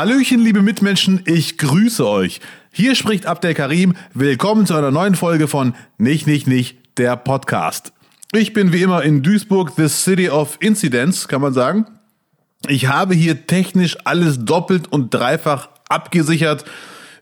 [0.00, 2.40] Hallöchen, liebe Mitmenschen, ich grüße euch.
[2.72, 3.92] Hier spricht Abdel Karim.
[4.14, 7.92] Willkommen zu einer neuen Folge von Nicht, Nicht, Nicht, der Podcast.
[8.32, 11.84] Ich bin wie immer in Duisburg, the City of Incidents, kann man sagen.
[12.66, 16.64] Ich habe hier technisch alles doppelt und dreifach abgesichert.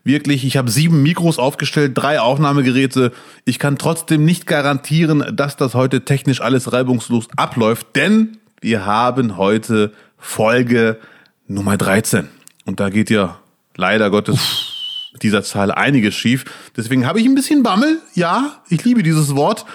[0.05, 3.11] Wirklich, ich habe sieben Mikros aufgestellt, drei Aufnahmegeräte.
[3.43, 9.35] Ich kann trotzdem nicht garantieren, dass das heute technisch alles reibungslos abläuft, denn wir haben
[9.35, 10.97] heute Folge
[11.45, 12.38] Nummer 13.
[12.65, 13.39] Und da geht ja
[13.75, 16.45] leider Gottes mit dieser Zahl einiges schief.
[16.77, 17.99] Deswegen habe ich ein bisschen Bammel.
[18.13, 19.65] Ja, ich liebe dieses Wort.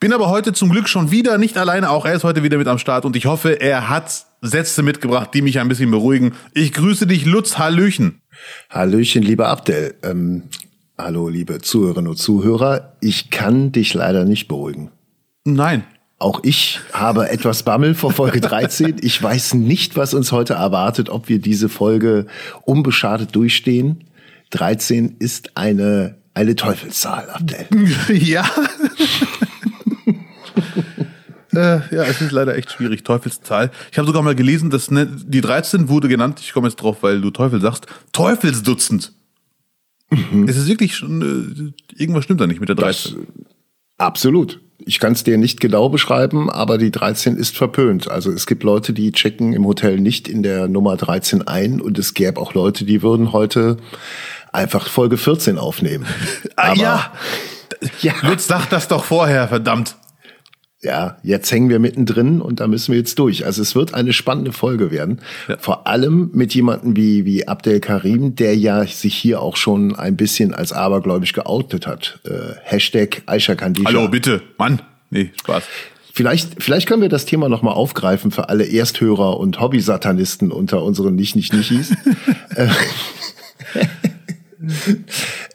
[0.00, 1.90] Bin aber heute zum Glück schon wieder nicht alleine.
[1.90, 5.30] Auch er ist heute wieder mit am Start und ich hoffe, er hat Sätze mitgebracht,
[5.32, 6.34] die mich ein bisschen beruhigen.
[6.54, 7.56] Ich grüße dich, Lutz.
[7.56, 8.20] Hallöchen.
[8.68, 9.94] Hallöchen, lieber Abdel.
[10.02, 10.42] Ähm,
[10.98, 12.96] hallo, liebe Zuhörerinnen und Zuhörer.
[13.00, 14.90] Ich kann dich leider nicht beruhigen.
[15.44, 15.84] Nein.
[16.22, 18.98] Auch ich habe etwas Bammel vor Folge 13.
[19.00, 22.26] Ich weiß nicht, was uns heute erwartet, ob wir diese Folge
[22.64, 24.04] unbeschadet durchstehen.
[24.50, 27.66] 13 ist eine, eine Teufelszahl, Abdel.
[28.08, 28.48] Ja.
[31.54, 33.02] äh, ja, es ist leider echt schwierig.
[33.02, 33.72] Teufelszahl.
[33.90, 36.98] Ich habe sogar mal gelesen, dass ne, die 13 wurde genannt, ich komme jetzt drauf,
[37.00, 39.12] weil du Teufel sagst, Teufelsdutzend.
[40.10, 40.46] Mhm.
[40.46, 43.14] Es ist wirklich schon, äh, irgendwas stimmt da nicht mit der 13.
[43.16, 43.26] Das,
[43.98, 44.60] absolut.
[44.86, 48.10] Ich kann es dir nicht genau beschreiben, aber die 13 ist verpönt.
[48.10, 51.98] Also es gibt Leute, die checken im Hotel nicht in der Nummer 13 ein und
[51.98, 53.76] es gäbe auch Leute, die würden heute
[54.52, 56.06] einfach Folge 14 aufnehmen.
[56.56, 57.12] ah, aber, ja.
[58.00, 58.12] ja.
[58.22, 59.96] Lutz sagt das doch vorher, verdammt.
[60.84, 63.46] Ja, jetzt hängen wir mittendrin und da müssen wir jetzt durch.
[63.46, 65.20] Also es wird eine spannende Folge werden.
[65.46, 65.56] Ja.
[65.58, 70.16] Vor allem mit jemandem wie, wie Abdel Karim, der ja sich hier auch schon ein
[70.16, 72.18] bisschen als abergläubisch geoutet hat.
[72.24, 73.88] Äh, Hashtag Aisha Kandisha.
[73.88, 74.42] Hallo, bitte.
[74.58, 74.82] Mann.
[75.10, 75.62] Nee, Spaß.
[76.14, 81.14] Vielleicht, vielleicht können wir das Thema nochmal aufgreifen für alle Ersthörer und Hobby-Satanisten unter unseren
[81.14, 81.94] Nicht-Nicht-Nichis.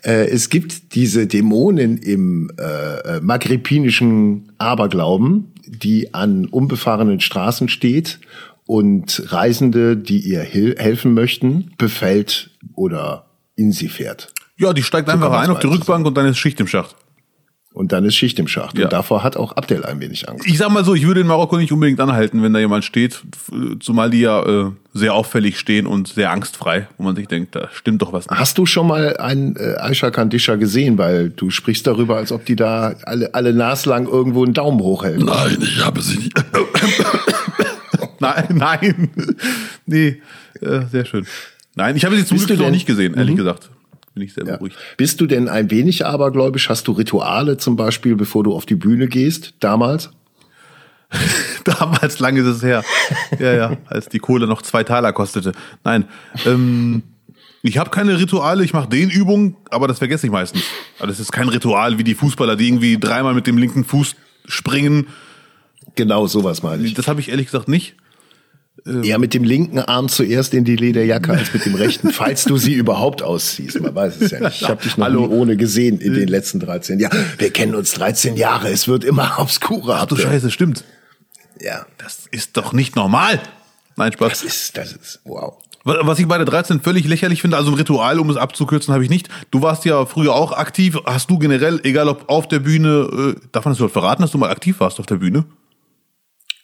[0.08, 8.20] Äh, äh, es gibt diese Dämonen im äh, maghribinischen Aberglauben, die an unbefahrenen Straßen steht
[8.66, 13.26] und Reisende, die ihr helfen möchten, befällt oder
[13.56, 14.34] in sie fährt.
[14.58, 16.96] Ja, die steigt so einfach rein auf die Rückbank und dann ist Schicht im Schacht.
[17.78, 18.76] Und dann ist Schicht im Schacht.
[18.76, 18.86] Ja.
[18.86, 20.48] Und davor hat auch Abdel ein wenig Angst.
[20.48, 23.22] Ich sag mal so, ich würde in Marokko nicht unbedingt anhalten, wenn da jemand steht,
[23.80, 27.70] zumal die ja äh, sehr auffällig stehen und sehr angstfrei, wo man sich denkt, da
[27.72, 28.40] stimmt doch was nicht.
[28.40, 30.98] Hast du schon mal einen äh, Aisha Kandisha gesehen?
[30.98, 35.24] Weil du sprichst darüber, als ob die da alle, alle naslang irgendwo einen Daumen hochhält.
[35.24, 36.34] Nein, ich habe sie nicht.
[38.20, 39.10] nein, nein.
[39.86, 40.20] nee,
[40.62, 41.28] äh, sehr schön.
[41.76, 43.38] Nein, ich habe sie zum Glück noch nicht gesehen, ehrlich mhm.
[43.38, 43.70] gesagt
[44.18, 44.56] bin ich sehr ja.
[44.56, 44.76] beruhigt.
[44.98, 46.70] Bist du denn ein wenig abergläubisch?
[46.70, 50.10] Hast du Rituale zum Beispiel, bevor du auf die Bühne gehst, damals?
[51.64, 52.84] damals, lange ist es her.
[53.40, 55.52] ja, ja, als die Kohle noch zwei Taler kostete.
[55.84, 56.06] Nein,
[56.46, 57.04] ähm,
[57.62, 60.64] ich habe keine Rituale, ich mache den Übungen, aber das vergesse ich meistens.
[60.96, 64.16] Also das ist kein Ritual wie die Fußballer, die irgendwie dreimal mit dem linken Fuß
[64.46, 65.08] springen.
[65.96, 66.94] Genau sowas meine ich.
[66.94, 67.96] Das habe ich ehrlich gesagt nicht.
[68.88, 72.46] Ähm, Eher mit dem linken Arm zuerst in die Lederjacke als mit dem rechten, falls
[72.46, 73.80] du sie überhaupt ausziehst.
[73.82, 74.62] Man weiß es ja nicht.
[74.62, 75.28] Ich habe dich noch Hallo.
[75.28, 77.18] nie ohne gesehen in den letzten 13 Jahren.
[77.38, 80.00] Wir kennen uns 13 Jahre, es wird immer obskurer.
[80.02, 80.84] Ach du Scheiße, stimmt.
[81.60, 81.86] Ja.
[81.98, 83.42] Das ist doch nicht normal.
[83.98, 84.30] Nein, Spaß.
[84.30, 85.56] Das ist, das ist, wow.
[85.84, 89.06] Was ich bei der 13 völlig lächerlich finde, also ein Ritual, um es abzukürzen, habe
[89.06, 89.30] ich nicht.
[89.52, 90.98] Du warst ja früher auch aktiv.
[91.06, 94.32] Hast du generell, egal ob auf der Bühne, äh, darf man das überhaupt verraten, dass
[94.32, 95.46] du mal aktiv warst auf der Bühne?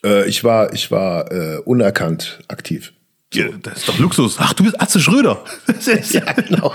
[0.03, 2.93] Äh, ich war, ich war äh, unerkannt aktiv.
[3.33, 3.39] So.
[3.39, 4.35] Ja, das ist doch Luxus.
[4.39, 5.43] Ach, du bist Atze Schröder.
[6.11, 6.73] ja, genau.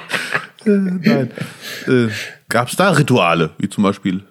[0.66, 1.30] äh, nein.
[1.86, 2.08] Äh,
[2.48, 4.22] Gab es da Rituale, wie zum Beispiel?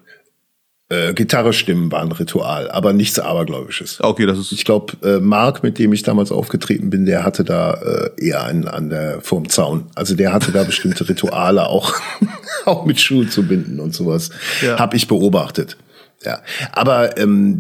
[0.87, 3.97] Äh, Gitarrestimmen waren Ritual, aber nichts Abergläubisches.
[4.01, 4.51] Okay, das ist.
[4.51, 8.43] Ich glaube, äh, Mark, mit dem ich damals aufgetreten bin, der hatte da äh, eher
[8.43, 9.87] einen an der vorm Zaun.
[9.95, 11.91] Also der hatte da bestimmte Rituale auch,
[12.65, 14.29] auch mit Schuhen zu binden und sowas.
[14.61, 14.77] Ja.
[14.77, 15.75] Hab ich beobachtet.
[16.25, 16.41] Ja,
[16.71, 17.59] aber ähm,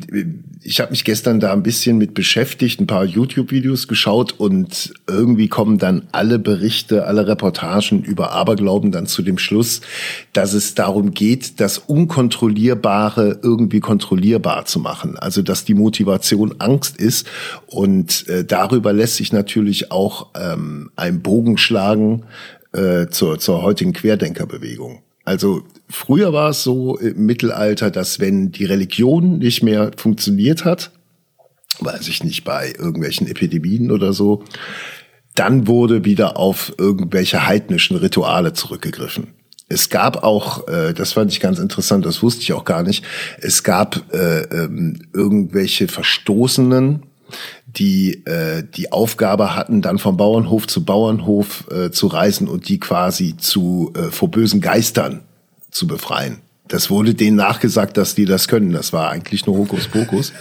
[0.63, 5.47] ich habe mich gestern da ein bisschen mit beschäftigt, ein paar YouTube-Videos geschaut und irgendwie
[5.47, 9.81] kommen dann alle Berichte, alle Reportagen über Aberglauben dann zu dem Schluss,
[10.33, 15.15] dass es darum geht, das Unkontrollierbare irgendwie kontrollierbar zu machen.
[15.17, 17.27] Also dass die Motivation Angst ist
[17.67, 22.23] und äh, darüber lässt sich natürlich auch ähm, ein Bogen schlagen
[22.73, 25.03] äh, zur, zur heutigen Querdenkerbewegung.
[25.25, 30.91] Also früher war es so im Mittelalter, dass wenn die Religion nicht mehr funktioniert hat,
[31.79, 34.43] weiß ich nicht, bei irgendwelchen Epidemien oder so,
[35.35, 39.27] dann wurde wieder auf irgendwelche heidnischen Rituale zurückgegriffen.
[39.67, 43.03] Es gab auch, äh, das fand ich ganz interessant, das wusste ich auch gar nicht,
[43.39, 47.03] es gab äh, ähm, irgendwelche Verstoßenen,
[47.65, 52.79] die äh, die Aufgabe hatten, dann vom Bauernhof zu Bauernhof äh, zu reisen und die
[52.79, 55.21] quasi zu äh, vor bösen Geistern
[55.75, 56.37] zu befreien.
[56.67, 58.71] Das wurde denen nachgesagt, dass die das können.
[58.71, 60.33] Das war eigentlich nur Hokuspokus.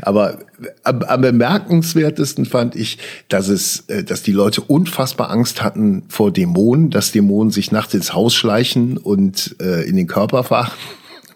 [0.00, 0.38] Aber
[0.84, 2.96] am, am bemerkenswertesten fand ich,
[3.28, 7.92] dass es, äh, dass die Leute unfassbar Angst hatten vor Dämonen, dass Dämonen sich nachts
[7.92, 10.72] ins Haus schleichen und äh, in den Körper fahren.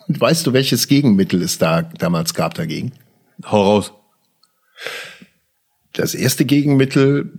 [0.08, 2.92] Und weißt du, welches Gegenmittel es da damals gab dagegen?
[3.44, 3.92] Hau raus.
[5.92, 7.30] Das erste Gegenmittel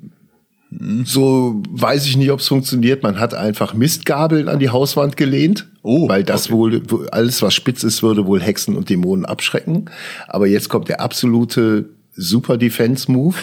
[1.03, 3.03] so weiß ich nicht, ob es funktioniert.
[3.03, 6.53] Man hat einfach Mistgabeln an die Hauswand gelehnt, oh, weil das okay.
[6.53, 9.89] wohl alles, was spitz ist, würde wohl Hexen und Dämonen abschrecken.
[10.27, 13.35] Aber jetzt kommt der absolute Super Defense Move.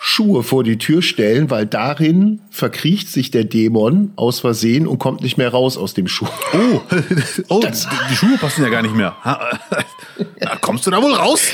[0.00, 5.22] Schuhe vor die Tür stellen, weil darin verkriecht sich der Dämon aus Versehen und kommt
[5.22, 6.28] nicht mehr raus aus dem Schuh.
[6.52, 6.80] Oh,
[7.48, 9.16] oh die Schuhe passen ja gar nicht mehr.
[10.60, 11.48] Kommst du da wohl raus?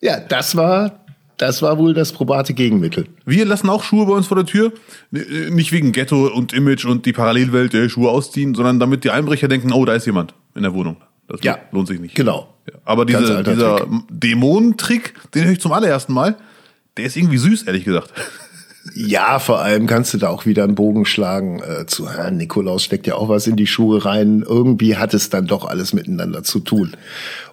[0.00, 1.01] Ja, das war
[1.36, 3.06] das war wohl das probate Gegenmittel.
[3.24, 4.72] Wir lassen auch Schuhe bei uns vor der Tür.
[5.10, 9.48] Nicht wegen Ghetto und Image und die Parallelwelt der Schuhe ausziehen, sondern damit die Einbrecher
[9.48, 10.96] denken, oh, da ist jemand in der Wohnung.
[11.28, 12.14] Das ja, lohnt sich nicht.
[12.14, 12.54] Genau.
[12.70, 16.36] Ja, aber diese, dieser Dämonentrick, den höre ich zum allerersten Mal,
[16.96, 18.12] der ist irgendwie süß, ehrlich gesagt.
[18.96, 22.82] Ja, vor allem kannst du da auch wieder einen Bogen schlagen äh, zu Herrn Nikolaus
[22.82, 24.44] steckt ja auch was in die Schuhe rein.
[24.44, 26.96] Irgendwie hat es dann doch alles miteinander zu tun.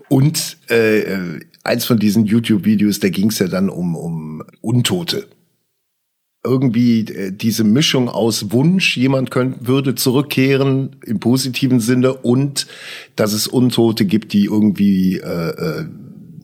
[0.09, 5.27] Und äh, eins von diesen YouTube-Videos, da ging es ja dann um, um Untote.
[6.43, 12.65] Irgendwie äh, diese Mischung aus Wunsch, jemand könnte, würde zurückkehren im positiven Sinne und
[13.15, 15.85] dass es Untote gibt, die irgendwie äh, äh,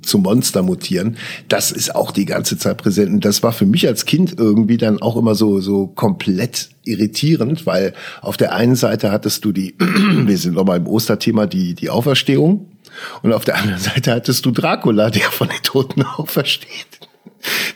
[0.06, 1.18] zum Monster mutieren,
[1.48, 3.12] das ist auch die ganze Zeit präsent.
[3.12, 7.66] Und das war für mich als Kind irgendwie dann auch immer so, so komplett irritierend,
[7.66, 11.90] weil auf der einen Seite hattest du die, wir sind nochmal im Osterthema, die, die
[11.90, 12.75] Auferstehung.
[13.22, 17.00] Und auf der anderen Seite hattest du Dracula, der von den Toten aufersteht.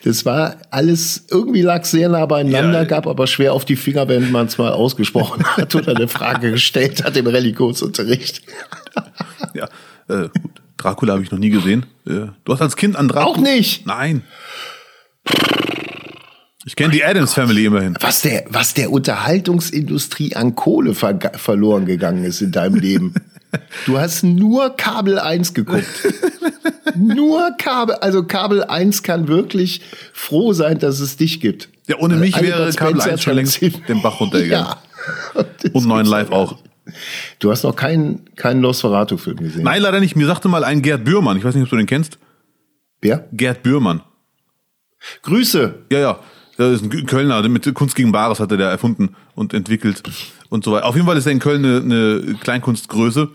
[0.03, 4.07] Das war alles, irgendwie lag sehr nah beieinander, ja, gab aber schwer auf die Finger,
[4.07, 8.41] wenn man es mal ausgesprochen hat oder eine Frage gestellt hat im Religionsunterricht.
[9.53, 9.69] Ja,
[10.07, 10.29] äh,
[10.77, 11.85] Dracula habe ich noch nie gesehen.
[12.07, 13.25] Äh, du hast als Kind an Dracula.
[13.25, 13.85] Auch nicht?
[13.85, 14.23] Nein.
[16.65, 17.95] Ich kenne die Adams Family immerhin.
[17.99, 23.13] Was der, was der Unterhaltungsindustrie an Kohle ver verloren gegangen ist in deinem Leben.
[23.85, 25.85] Du hast nur Kabel 1 geguckt.
[26.95, 29.81] nur Kabel, also Kabel 1 kann wirklich
[30.13, 31.69] froh sein, dass es dich gibt.
[31.87, 34.75] Ja, ohne mich Alle wäre Kabel 1 schon längst den Bach runtergegangen.
[35.33, 35.45] Ja.
[35.73, 36.57] Und neuen Live auch.
[37.39, 39.63] Du hast noch keinen, keinen Nosferatu-Film gesehen.
[39.63, 40.15] Nein, leider nicht.
[40.15, 42.19] Mir sagte mal ein Gerd Bührmann, ich weiß nicht, ob du den kennst.
[43.01, 43.27] Wer?
[43.31, 44.01] Gerd Bührmann.
[45.23, 45.75] Grüße.
[45.91, 46.19] Ja, ja.
[46.57, 50.03] Das ist ein Kölner, mit Kunst gegen Bares hat er der erfunden und entwickelt
[50.49, 50.85] und so weiter.
[50.85, 53.29] Auf jeden Fall ist er in Köln eine, eine Kleinkunstgröße.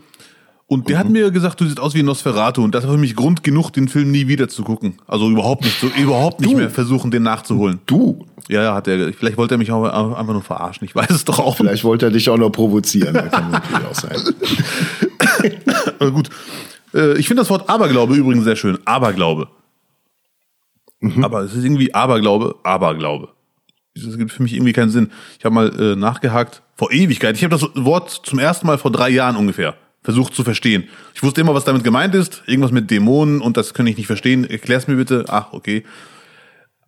[0.67, 1.01] Und der mhm.
[1.01, 2.65] hat mir gesagt, du siehst aus wie ein Nosferatu.
[2.65, 4.95] Und das war für mich Grund genug, den Film nie wieder zu gucken.
[5.07, 6.57] Also überhaupt nicht, so, überhaupt nicht du.
[6.57, 7.81] mehr versuchen, den nachzuholen.
[7.85, 8.25] Du?
[8.49, 9.13] Ja, ja, hat er.
[9.13, 10.87] Vielleicht wollte er mich auch einfach nur verarschen.
[10.87, 11.57] Ich weiß es doch auch.
[11.57, 13.13] Vielleicht wollte er dich auch noch provozieren.
[13.13, 14.17] Das kann natürlich auch sein.
[15.99, 16.31] Aber gut.
[16.95, 18.79] Äh, ich finde das Wort Aberglaube übrigens sehr schön.
[18.87, 19.49] Aberglaube.
[21.01, 21.25] Mhm.
[21.25, 23.29] Aber es ist irgendwie Aberglaube, Aberglaube.
[23.95, 25.11] Das gibt für mich irgendwie keinen Sinn.
[25.39, 27.37] Ich habe mal äh, nachgehakt vor Ewigkeit.
[27.37, 30.85] Ich habe das Wort zum ersten Mal vor drei Jahren ungefähr versucht zu verstehen.
[31.15, 32.43] Ich wusste immer, was damit gemeint ist.
[32.47, 34.49] Irgendwas mit Dämonen und das kann ich nicht verstehen.
[34.49, 35.25] Erklär's mir bitte.
[35.29, 35.83] Ach, okay.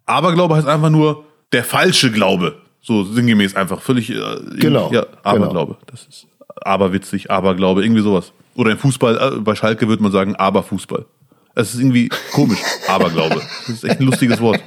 [0.04, 2.60] Aberglaube heißt einfach nur der falsche Glaube.
[2.80, 3.80] So sinngemäß einfach.
[3.80, 4.10] Völlig.
[4.10, 4.16] Äh,
[4.58, 4.92] genau.
[4.92, 5.74] Ja, Aberglaube.
[5.74, 5.86] Genau.
[5.86, 6.26] Das ist
[6.62, 8.32] aberwitzig, Aberglaube, irgendwie sowas.
[8.54, 11.06] Oder im Fußball, äh, bei Schalke würde man sagen Aberfußball.
[11.54, 12.58] Es ist irgendwie komisch.
[12.86, 13.36] Aberglaube.
[13.66, 14.60] Das ist echt ein lustiges Wort.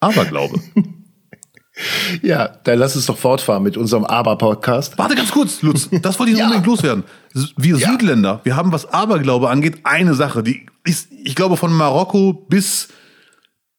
[0.00, 0.58] Aberglaube.
[2.22, 4.98] Ja, dann lass uns doch fortfahren mit unserem Aber-Podcast.
[4.98, 5.88] Warte ganz kurz, Lutz.
[6.02, 6.44] Das wollte ich ja.
[6.44, 7.04] unbedingt loswerden.
[7.56, 7.90] Wir ja.
[7.90, 12.88] Südländer, wir haben, was Aberglaube angeht, eine Sache, die ist, ich glaube, von Marokko bis,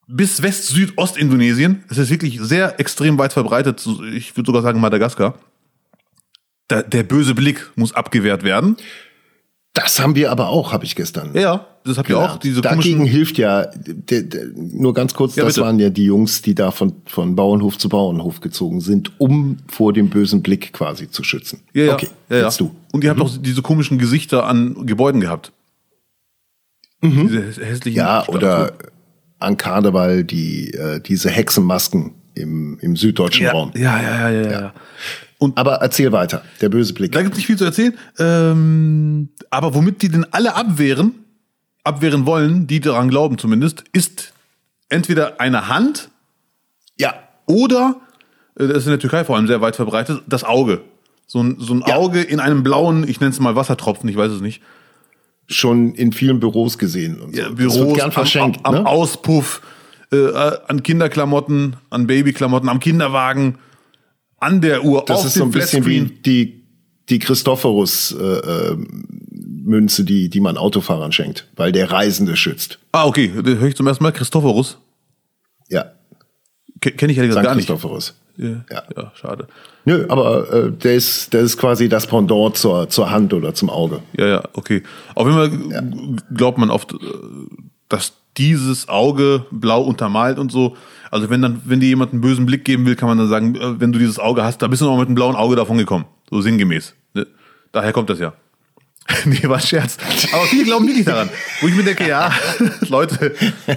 [0.06, 1.84] bis West-Süd-Ost-Indonesien.
[1.88, 3.86] Es ist wirklich sehr extrem weit verbreitet.
[4.14, 5.34] Ich würde sogar sagen Madagaskar.
[6.70, 8.76] Der, der böse Blick muss abgewehrt werden.
[9.74, 11.30] Das haben wir aber auch, habe ich gestern.
[11.34, 12.36] Ja, das habt ihr auch.
[12.36, 15.66] Diese Dagegen hilft ja, de, de, nur ganz kurz, ja, das bitte.
[15.66, 19.94] waren ja die Jungs, die da von, von Bauernhof zu Bauernhof gezogen sind, um vor
[19.94, 21.60] dem bösen Blick quasi zu schützen.
[21.72, 21.92] Ja, ja.
[21.94, 22.50] Okay, ja, ja.
[22.50, 22.70] du.
[22.92, 23.26] Und ihr habt mhm.
[23.26, 25.52] auch diese komischen Gesichter an Gebäuden gehabt.
[27.00, 27.28] Mhm.
[27.28, 28.36] Diese hässlichen Ja, Statuen.
[28.36, 28.72] oder
[29.38, 33.72] an Karneval die, äh, diese Hexenmasken im, im süddeutschen ja, Raum.
[33.74, 34.50] Ja, ja, ja, ja.
[34.50, 34.74] ja.
[35.42, 37.10] Und aber erzähl weiter, der böse Blick.
[37.10, 37.98] Da gibt es nicht viel zu erzählen.
[38.20, 41.16] Ähm, aber womit die denn alle abwehren,
[41.82, 44.34] abwehren wollen, die daran glauben zumindest, ist
[44.88, 46.10] entweder eine Hand
[46.96, 47.14] ja.
[47.46, 47.96] oder,
[48.54, 50.82] äh, das ist in der Türkei vor allem sehr weit verbreitet, das Auge.
[51.26, 51.96] So ein, so ein ja.
[51.96, 54.62] Auge in einem blauen, ich nenne es mal Wassertropfen, ich weiß es nicht.
[55.48, 57.42] Schon in vielen Büros gesehen und so.
[57.42, 58.88] Ja, Büros, das wird gern verschenkt, am, am, am ne?
[58.88, 59.60] Auspuff
[60.12, 60.30] äh,
[60.68, 63.58] an Kinderklamotten, an Babyklamotten, am Kinderwagen,
[64.42, 65.04] an der Uhr.
[65.06, 66.64] Das ist so ein bisschen wie die,
[67.08, 68.76] die Christophorus äh, äh,
[69.64, 72.78] Münze, die, die man Autofahrern schenkt, weil der Reisende schützt.
[72.90, 73.32] Ah, okay.
[73.34, 74.12] Das höre ich zum ersten Mal.
[74.12, 74.78] Christophorus.
[75.68, 75.92] Ja.
[76.80, 77.66] Kenne ich ja gar nicht.
[77.66, 78.14] Christophorus.
[78.36, 78.82] Ja, ja.
[78.96, 79.46] ja, schade.
[79.84, 83.70] Nö, aber äh, der, ist, der ist quasi das Pendant zur, zur Hand oder zum
[83.70, 84.00] Auge.
[84.16, 84.82] Ja, ja, okay.
[85.14, 85.82] Auf jeden Fall ja.
[86.34, 86.96] glaubt man oft, äh,
[87.88, 90.76] dass dieses Auge blau untermalt und so.
[91.12, 93.54] Also wenn dann, wenn dir jemand einen bösen Blick geben will, kann man dann sagen,
[93.54, 95.76] äh, wenn du dieses Auge hast, da bist du noch mit einem blauen Auge davon
[95.76, 96.06] gekommen.
[96.30, 96.94] So sinngemäß.
[97.12, 97.26] Ne?
[97.70, 98.32] Daher kommt das ja.
[99.26, 99.98] nee, war Scherz.
[100.32, 101.28] Aber viele glauben wirklich daran.
[101.60, 102.32] Wo ich mir denke, ja,
[102.88, 103.34] Leute,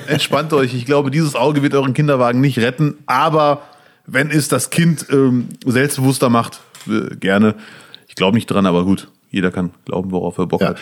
[0.07, 0.73] entspannt euch.
[0.73, 2.99] Ich glaube, dieses Auge wird euren Kinderwagen nicht retten.
[3.05, 3.63] Aber
[4.05, 7.55] wenn es das Kind ähm, selbstbewusster macht, äh, gerne.
[8.07, 9.09] Ich glaube nicht dran, aber gut.
[9.29, 10.69] Jeder kann glauben, worauf er Bock ja.
[10.69, 10.77] hat.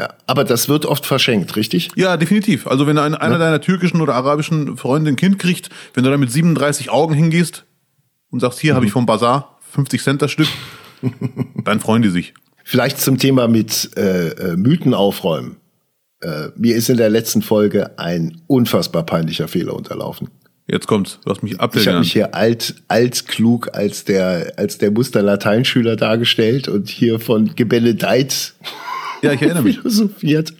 [0.00, 1.90] Ja, aber das wird oft verschenkt, richtig?
[1.94, 2.66] Ja, definitiv.
[2.66, 3.38] Also wenn ein, einer ja.
[3.38, 7.66] deiner türkischen oder arabischen Freunde ein Kind kriegt, wenn du da mit 37 Augen hingehst
[8.30, 8.76] und sagst, hier mhm.
[8.76, 10.48] habe ich vom Bazar 50 Cent das Stück,
[11.64, 12.32] dann freuen die sich.
[12.64, 15.56] Vielleicht zum Thema mit äh, äh, Mythen aufräumen.
[16.22, 20.28] Äh, mir ist in der letzten Folge ein unfassbar peinlicher Fehler unterlaufen.
[20.66, 21.18] Jetzt kommt's.
[21.22, 21.82] Du hast mich abgelehnt.
[21.82, 27.20] Ich habe mich hier alt, alt klug als der, als der Muster-Lateinschüler dargestellt und hier
[27.20, 28.54] von Gebenedeit
[29.22, 29.78] ja, ich erinnere mich.
[29.78, 30.54] philosophiert.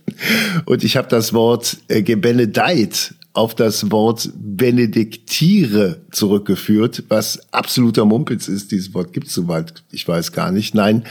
[0.66, 8.48] Und ich habe das Wort äh, Gebenedeit auf das Wort Benediktiere zurückgeführt, was absoluter Mumpitz
[8.48, 8.72] ist.
[8.72, 10.74] Dieses Wort gibt es soweit, ich weiß gar nicht.
[10.74, 11.04] Nein,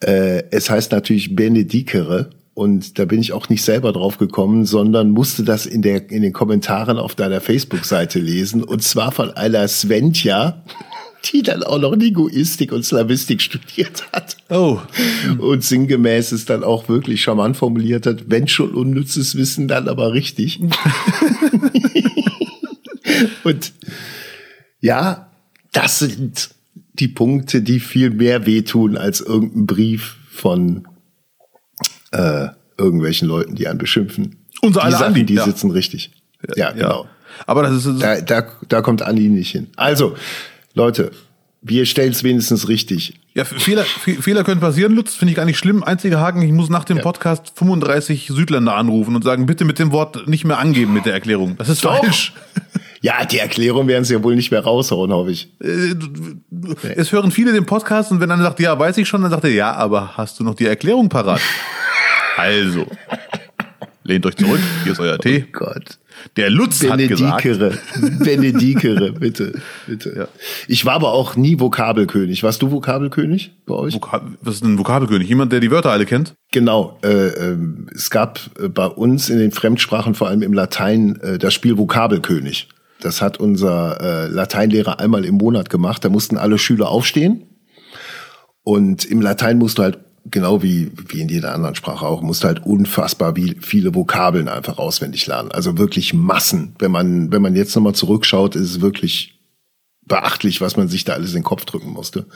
[0.00, 2.30] äh, es heißt natürlich Benedikere.
[2.54, 6.22] Und da bin ich auch nicht selber drauf gekommen, sondern musste das in, der, in
[6.22, 8.62] den Kommentaren auf deiner Facebook-Seite lesen.
[8.62, 10.62] Und zwar von einer Sventja,
[11.32, 14.36] die dann auch noch Linguistik und Slavistik studiert hat.
[14.50, 14.80] Oh.
[15.38, 20.12] Und sinngemäß es dann auch wirklich charmant formuliert hat, wenn schon unnützes Wissen, dann aber
[20.12, 20.60] richtig.
[23.44, 23.72] und
[24.80, 25.30] ja,
[25.72, 26.50] das sind
[26.94, 30.86] die Punkte, die viel mehr wehtun als irgendein Brief von
[32.12, 34.36] äh, irgendwelchen Leuten, die einen beschimpfen.
[34.62, 35.44] Unser die Sachen, Andi, die ja.
[35.44, 36.10] sitzen richtig.
[36.56, 37.08] Ja, ja genau.
[37.46, 39.68] Aber das ist da, da, da kommt Andi nicht hin.
[39.76, 40.16] Also,
[40.76, 41.12] Leute,
[41.62, 43.14] wir stellen es wenigstens richtig.
[43.32, 45.84] Ja, Fehler, Fehler können passieren, Lutz, finde ich gar nicht schlimm.
[45.84, 47.02] Einziger Haken, ich muss nach dem ja.
[47.04, 51.12] Podcast 35 Südländer anrufen und sagen, bitte mit dem Wort nicht mehr angeben mit der
[51.12, 51.56] Erklärung.
[51.58, 52.00] Das ist Doch.
[52.00, 52.32] falsch.
[53.02, 55.52] Ja, die Erklärung werden sie ja wohl nicht mehr raushauen, hoffe ich.
[55.60, 55.94] Äh,
[56.96, 59.44] es hören viele den Podcast und wenn einer sagt, ja, weiß ich schon, dann sagt
[59.44, 61.40] er, ja, aber hast du noch die Erklärung parat?
[62.36, 62.86] also,
[64.02, 65.44] lehnt euch zurück, hier ist euer Tee.
[65.48, 65.98] Oh Gott.
[66.36, 67.32] Der Lutz Benedikere.
[67.32, 67.78] hat gesagt.
[68.20, 70.14] Benedikere, bitte, bitte.
[70.16, 70.28] Ja.
[70.68, 72.42] Ich war aber auch nie Vokabelkönig.
[72.42, 73.94] Warst du Vokabelkönig bei euch?
[73.94, 75.28] Vokab Was ist ein Vokabelkönig?
[75.28, 76.34] Jemand, der die Wörter alle kennt?
[76.52, 76.98] Genau.
[77.02, 77.56] Äh, äh,
[77.94, 81.78] es gab äh, bei uns in den Fremdsprachen, vor allem im Latein, äh, das Spiel
[81.78, 82.68] Vokabelkönig.
[83.00, 86.04] Das hat unser äh, Lateinlehrer einmal im Monat gemacht.
[86.04, 87.44] Da mussten alle Schüler aufstehen.
[88.62, 92.44] Und im Latein musst du halt genau wie, wie in jeder anderen Sprache auch, musst
[92.44, 95.52] halt unfassbar viele Vokabeln einfach auswendig lernen.
[95.52, 96.74] Also wirklich Massen.
[96.78, 99.38] Wenn man, wenn man jetzt nochmal zurückschaut, ist es wirklich
[100.06, 102.26] beachtlich, was man sich da alles in den Kopf drücken musste.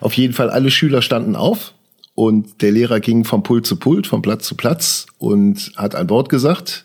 [0.00, 1.74] Auf jeden Fall, alle Schüler standen auf
[2.14, 6.10] und der Lehrer ging vom Pult zu Pult, vom Platz zu Platz und hat ein
[6.10, 6.84] Wort gesagt.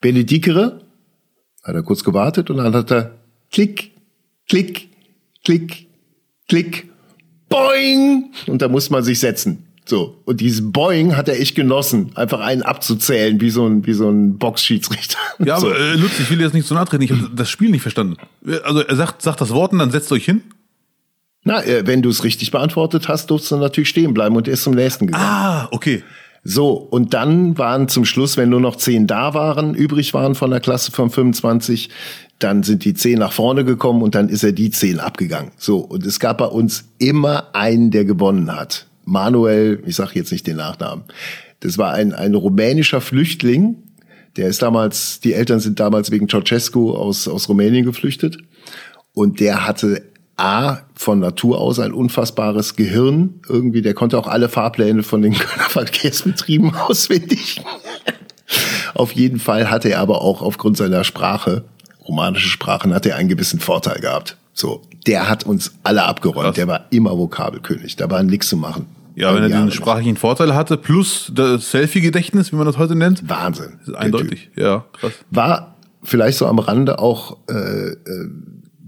[0.00, 0.82] Benedikere.
[1.62, 3.18] Hat er kurz gewartet und dann hat er
[3.50, 3.92] klick,
[4.48, 4.88] klick,
[5.44, 5.86] klick,
[6.48, 6.88] klick,
[7.48, 8.32] boing.
[8.46, 9.67] Und da muss man sich setzen.
[9.88, 10.20] So.
[10.26, 14.08] Und dieses Boing hat er echt genossen, einfach einen abzuzählen, wie so ein, wie so
[14.10, 15.18] ein Boxschiedsrichter.
[15.44, 17.70] Ja, aber äh, Lutz, ich will jetzt nicht so nahe treten, ich habe das Spiel
[17.70, 18.16] nicht verstanden.
[18.64, 20.42] Also er sagt, sagt das Wort und dann setzt euch hin?
[21.44, 24.54] Na, äh, wenn du es richtig beantwortet hast, durfst du natürlich stehen bleiben und er
[24.54, 25.24] ist zum nächsten gegangen.
[25.24, 26.02] Ah, okay.
[26.42, 30.50] So, und dann waren zum Schluss, wenn nur noch zehn da waren, übrig waren von
[30.50, 31.90] der Klasse von 25,
[32.40, 35.52] dann sind die zehn nach vorne gekommen und dann ist er die zehn abgegangen.
[35.56, 38.87] So, und es gab bei uns immer einen, der gewonnen hat.
[39.08, 41.04] Manuel, ich sage jetzt nicht den Nachnamen,
[41.60, 43.82] das war ein, ein rumänischer Flüchtling,
[44.36, 48.38] der ist damals, die Eltern sind damals wegen Ceausescu aus, aus Rumänien geflüchtet
[49.12, 50.02] und der hatte
[50.36, 53.40] A, von Natur aus ein unfassbares Gehirn.
[53.48, 57.60] Irgendwie, der konnte auch alle Fahrpläne von den Kölner Verkehrsbetrieben auswendig.
[58.94, 61.64] Auf jeden Fall hatte er aber auch aufgrund seiner Sprache,
[62.06, 64.36] romanische Sprachen, hat er einen gewissen Vorteil gehabt.
[64.54, 66.46] So, der hat uns alle abgeräumt.
[66.46, 66.54] Krass.
[66.54, 67.96] Der war immer Vokabelkönig.
[67.96, 68.86] Da war nichts zu machen.
[69.18, 73.28] Ja, wenn er den sprachlichen Vorteil hatte, plus das Selfie-Gedächtnis, wie man das heute nennt.
[73.28, 73.80] Wahnsinn.
[73.94, 75.12] Eindeutig, ja, krass.
[75.30, 77.96] War vielleicht so am Rande auch, äh, äh,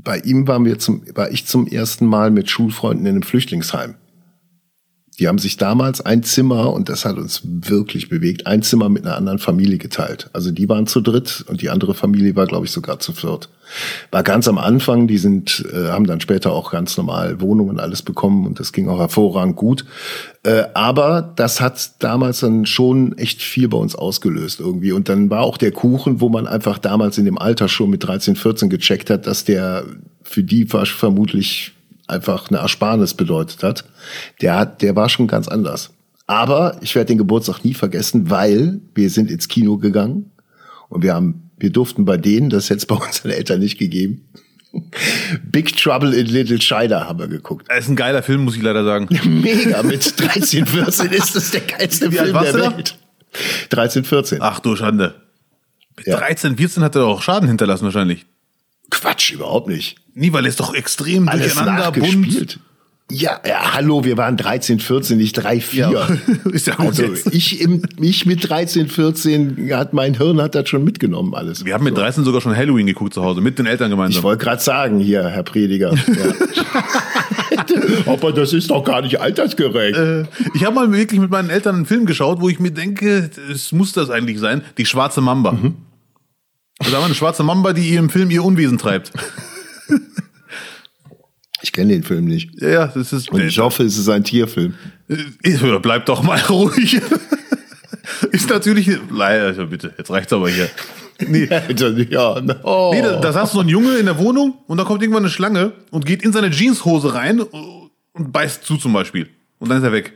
[0.02, 3.96] bei ihm waren wir zum, war ich zum ersten Mal mit Schulfreunden in einem Flüchtlingsheim.
[5.20, 9.04] Die haben sich damals ein Zimmer, und das hat uns wirklich bewegt, ein Zimmer mit
[9.04, 10.30] einer anderen Familie geteilt.
[10.32, 13.50] Also die waren zu dritt und die andere Familie war, glaube ich, sogar zu viert.
[14.10, 17.80] War ganz am Anfang, die sind, äh, haben dann später auch ganz normal Wohnungen und
[17.80, 19.84] alles bekommen und das ging auch hervorragend gut.
[20.42, 24.92] Äh, aber das hat damals dann schon echt viel bei uns ausgelöst irgendwie.
[24.92, 28.02] Und dann war auch der Kuchen, wo man einfach damals in dem Alter schon mit
[28.04, 29.84] 13, 14 gecheckt hat, dass der
[30.22, 31.72] für die vermutlich
[32.10, 33.84] einfach eine Ersparnis bedeutet hat,
[34.40, 35.90] der hat, der war schon ganz anders.
[36.26, 40.30] Aber ich werde den Geburtstag nie vergessen, weil wir sind ins Kino gegangen
[40.88, 44.28] und wir haben, wir durften bei denen, das es bei unseren Eltern nicht gegeben,
[45.50, 47.66] Big Trouble in Little China haben wir geguckt.
[47.68, 49.08] Das ist ein geiler Film, muss ich leider sagen.
[49.24, 52.98] Mega, mit 13, 14 ist das der geilste Wie Film der Welt.
[53.70, 54.38] 13, 14.
[54.40, 55.14] Ach du Schande.
[55.96, 56.16] Mit ja.
[56.16, 58.26] 13, 14 hat er doch Schaden hinterlassen wahrscheinlich.
[58.90, 59.96] Quatsch, überhaupt nicht.
[60.14, 62.58] Nie, weil es doch extrem Alles durcheinander bunt.
[63.10, 65.90] Ja, ja, hallo, wir waren 13, 14, nicht 3, 4.
[65.90, 66.08] Ja,
[66.52, 67.34] ist ja gut also jetzt.
[67.34, 71.64] ich, im, ich mit 13, 14, hat mein Hirn hat das schon mitgenommen alles.
[71.64, 74.20] Wir haben mit 13 sogar schon Halloween geguckt zu Hause, mit den Eltern gemeinsam.
[74.20, 75.92] Ich wollte gerade sagen, hier, Herr Prediger.
[75.92, 76.34] Ja.
[78.12, 79.98] Aber das ist doch gar nicht altersgerecht.
[79.98, 83.30] Äh, ich habe mal wirklich mit meinen Eltern einen Film geschaut, wo ich mir denke,
[83.50, 85.52] es muss das eigentlich sein, die schwarze Mamba.
[85.52, 85.74] Mhm.
[86.80, 89.12] Da haben wir eine schwarze Mamba, die im Film ihr Unwesen treibt.
[91.62, 92.60] Ich kenne den Film nicht.
[92.60, 93.30] Ja, ja, das ist.
[93.30, 94.74] Und ich hoffe, es ist ein Tierfilm.
[95.08, 97.00] Äh, bleib doch mal ruhig.
[98.32, 98.90] ist natürlich.
[99.10, 100.70] Leider, bitte, jetzt reicht's aber hier.
[101.26, 101.44] Nee.
[102.10, 102.92] ja, no.
[102.92, 105.30] nee da, da saß so ein Junge in der Wohnung und da kommt irgendwann eine
[105.30, 109.28] Schlange und geht in seine Jeanshose rein und beißt zu zum Beispiel.
[109.58, 110.14] Und dann ist er weg.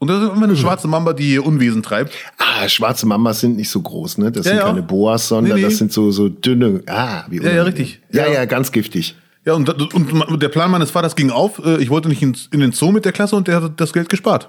[0.00, 2.12] Und das ist immer eine schwarze Mamba, die ihr Unwesen treibt.
[2.38, 4.30] Ah, schwarze Mambas sind nicht so groß, ne?
[4.30, 4.66] Das ja, sind ja.
[4.66, 5.66] keine Boas, sondern nee, nee.
[5.66, 6.82] das sind so, so dünne.
[6.86, 8.00] Ah, wie Ja, ja, richtig.
[8.12, 9.16] Ja, ja, ja, ganz giftig.
[9.44, 11.64] Ja, und, und der Plan meines Vaters ging auf.
[11.64, 14.08] Äh, ich wollte nicht in, den Zoo mit der Klasse und der hat das Geld
[14.08, 14.48] gespart.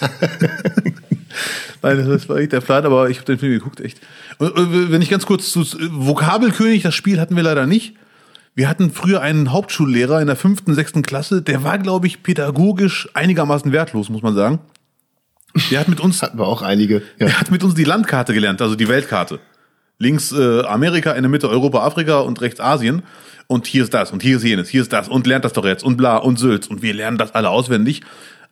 [1.82, 4.00] Nein, das war echt der Plan, aber ich habe den Film geguckt, echt.
[4.38, 7.96] Und, wenn ich ganz kurz zu Vokabelkönig, das Spiel hatten wir leider nicht.
[8.54, 13.08] Wir hatten früher einen Hauptschullehrer in der fünften, sechsten Klasse, der war, glaube ich, pädagogisch
[13.14, 14.60] einigermaßen wertlos, muss man sagen.
[15.70, 16.22] Der hat mit uns.
[16.22, 17.02] Hatten wir auch einige.
[17.18, 17.26] Ja.
[17.26, 19.38] Der hat mit uns die Landkarte gelernt, also die Weltkarte.
[19.98, 23.02] Links äh, Amerika, in der Mitte Europa, Afrika und rechts Asien.
[23.46, 25.64] Und hier ist das und hier ist jenes, hier ist das und lernt das doch
[25.64, 26.66] jetzt und bla und Sülz.
[26.66, 28.02] Und wir lernen das alle auswendig.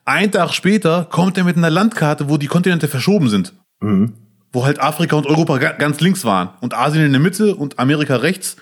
[0.05, 3.53] Ein Tag später kommt er mit einer Landkarte, wo die Kontinente verschoben sind.
[3.79, 4.13] Mhm.
[4.51, 8.17] Wo halt Afrika und Europa ganz links waren und Asien in der Mitte und Amerika
[8.17, 8.57] rechts.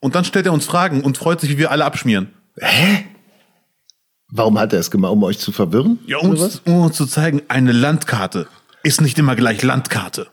[0.00, 2.32] Und dann stellt er uns Fragen und freut sich, wie wir alle abschmieren.
[2.58, 3.06] Hä?
[4.28, 5.12] Warum hat er es gemacht?
[5.12, 5.98] Um euch zu verwirren?
[6.06, 8.48] Ja, um, uns, um uns zu zeigen, eine Landkarte
[8.82, 10.28] ist nicht immer gleich Landkarte.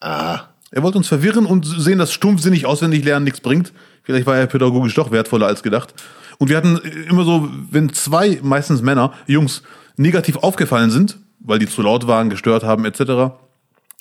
[0.00, 0.40] Ah.
[0.70, 3.72] Er wollte uns verwirren und sehen, dass stumpfsinnig auswendig lernen nichts bringt.
[4.02, 5.92] Vielleicht war er pädagogisch doch wertvoller als gedacht.
[6.38, 9.62] Und wir hatten immer so, wenn zwei, meistens Männer, Jungs,
[9.96, 13.34] negativ aufgefallen sind, weil die zu laut waren, gestört haben, etc.,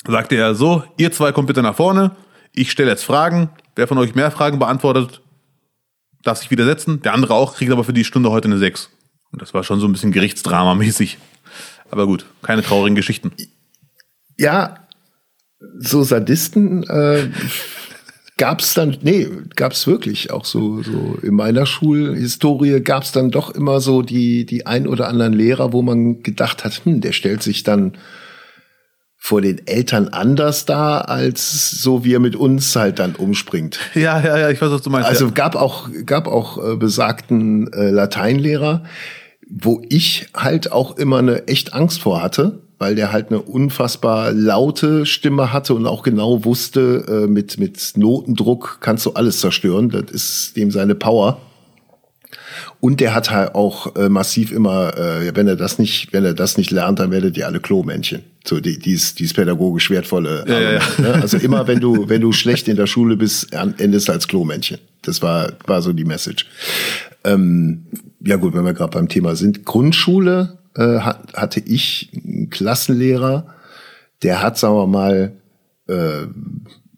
[0.08, 2.12] sagte er so, ihr zwei kommt bitte nach vorne,
[2.54, 5.22] ich stelle jetzt Fragen, wer von euch mehr Fragen beantwortet,
[6.24, 8.90] darf sich widersetzen, der andere auch, kriegt aber für die Stunde heute eine 6.
[9.32, 11.18] Und das war schon so ein bisschen Gerichtsdrama-mäßig.
[11.90, 13.32] Aber gut, keine traurigen Geschichten.
[14.38, 14.76] Ja,
[15.78, 17.30] so Sadisten äh,
[18.38, 23.12] gab es dann, nee, gab es wirklich auch so, so in meiner Schulhistorie gab es
[23.12, 27.02] dann doch immer so die, die ein oder anderen Lehrer, wo man gedacht hat, hm,
[27.02, 27.94] der stellt sich dann
[29.24, 33.80] vor den Eltern anders dar, als so wie er mit uns halt dann umspringt.
[33.94, 35.08] Ja, ja, ja, ich weiß, was du meinst.
[35.08, 35.32] Also ja.
[35.32, 38.84] gab auch, gab auch äh, besagten äh, Lateinlehrer,
[39.48, 44.32] wo ich halt auch immer eine echt Angst vor hatte, weil der halt eine unfassbar
[44.32, 49.90] laute Stimme hatte und auch genau wusste, äh, mit, mit Notendruck kannst du alles zerstören.
[49.90, 51.40] Das ist dem seine Power.
[52.80, 56.34] Und der hat halt auch äh, massiv immer, äh, wenn er das nicht, wenn er
[56.34, 58.24] das nicht lernt, dann werdet ihr alle Klomännchen.
[58.44, 60.46] So die, dies, dies pädagogisch wertvolle.
[60.48, 60.80] Ja, ja.
[60.98, 61.14] Ne?
[61.22, 64.80] Also immer, wenn du, wenn du schlecht in der Schule bist, endest als Klomännchen.
[65.04, 66.46] Das war, war so die Message.
[67.24, 67.86] Ähm,
[68.20, 69.66] ja gut, wenn wir gerade beim Thema sind.
[69.66, 73.48] Grundschule äh, hat, hatte ich einen Klassenlehrer,
[74.24, 75.34] der hat, sagen wir mal,
[75.88, 76.28] äh,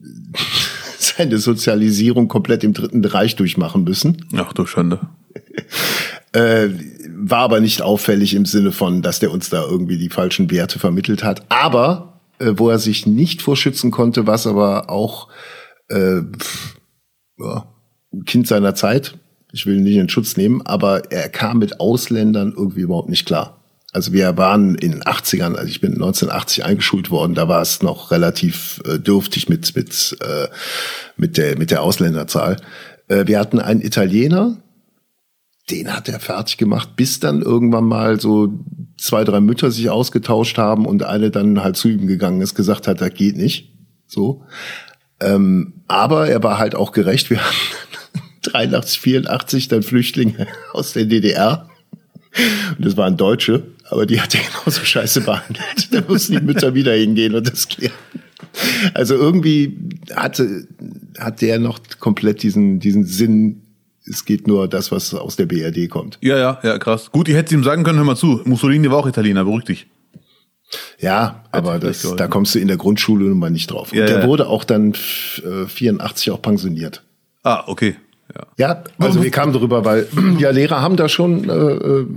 [0.98, 4.26] seine Sozialisierung komplett im Dritten Bereich durchmachen müssen.
[4.36, 5.00] Ach du Schande.
[6.34, 6.70] äh,
[7.26, 10.78] war aber nicht auffällig im Sinne von, dass der uns da irgendwie die falschen Werte
[10.78, 11.44] vermittelt hat.
[11.50, 15.30] Aber äh, wo er sich nicht vorschützen konnte, was aber auch
[15.90, 16.22] äh,
[17.40, 17.66] ja,
[18.26, 19.18] Kind seiner Zeit,
[19.54, 23.26] ich will ihn nicht in Schutz nehmen, aber er kam mit Ausländern irgendwie überhaupt nicht
[23.26, 23.62] klar.
[23.94, 27.82] Also wir waren in den 80ern, also ich bin 1980 eingeschult worden, da war es
[27.84, 30.48] noch relativ äh, dürftig mit, mit, äh,
[31.16, 32.58] mit, der, mit der Ausländerzahl.
[33.08, 34.58] Äh, wir hatten einen Italiener,
[35.70, 38.66] den hat er fertig gemacht, bis dann irgendwann mal so
[38.98, 42.88] zwei, drei Mütter sich ausgetauscht haben und eine dann halt zu ihm gegangen ist, gesagt
[42.88, 43.72] hat, das geht nicht.
[44.08, 44.44] So.
[45.20, 47.30] Ähm, aber er war halt auch gerecht.
[47.30, 47.56] Wir haben
[48.44, 51.70] 83, 84 dann Flüchtlinge aus der DDR.
[52.78, 55.94] Und das waren Deutsche, aber die hat er genauso scheiße behandelt.
[55.94, 57.94] Da mussten die Mütter wieder hingehen und das klären.
[58.94, 59.78] Also irgendwie
[60.16, 60.68] hatte,
[61.18, 63.63] hat der noch komplett diesen, diesen Sinn,
[64.06, 66.18] es geht nur das, was aus der BRD kommt.
[66.22, 67.12] Ja, ja, ja, krass.
[67.12, 69.88] Gut, ich hätte ihm sagen können, hör mal zu, Mussolini war auch Italiener, beruhig dich.
[71.00, 73.92] Ja, aber das, da kommst du in der Grundschule nun mal nicht drauf.
[73.92, 74.28] Und ja, der ja.
[74.28, 74.94] wurde auch dann
[75.44, 77.04] äh, 84 auch pensioniert.
[77.44, 77.96] Ah, okay.
[78.34, 80.08] Ja, ja also wir kamen darüber, weil
[80.40, 82.08] ja Lehrer haben da schon äh, äh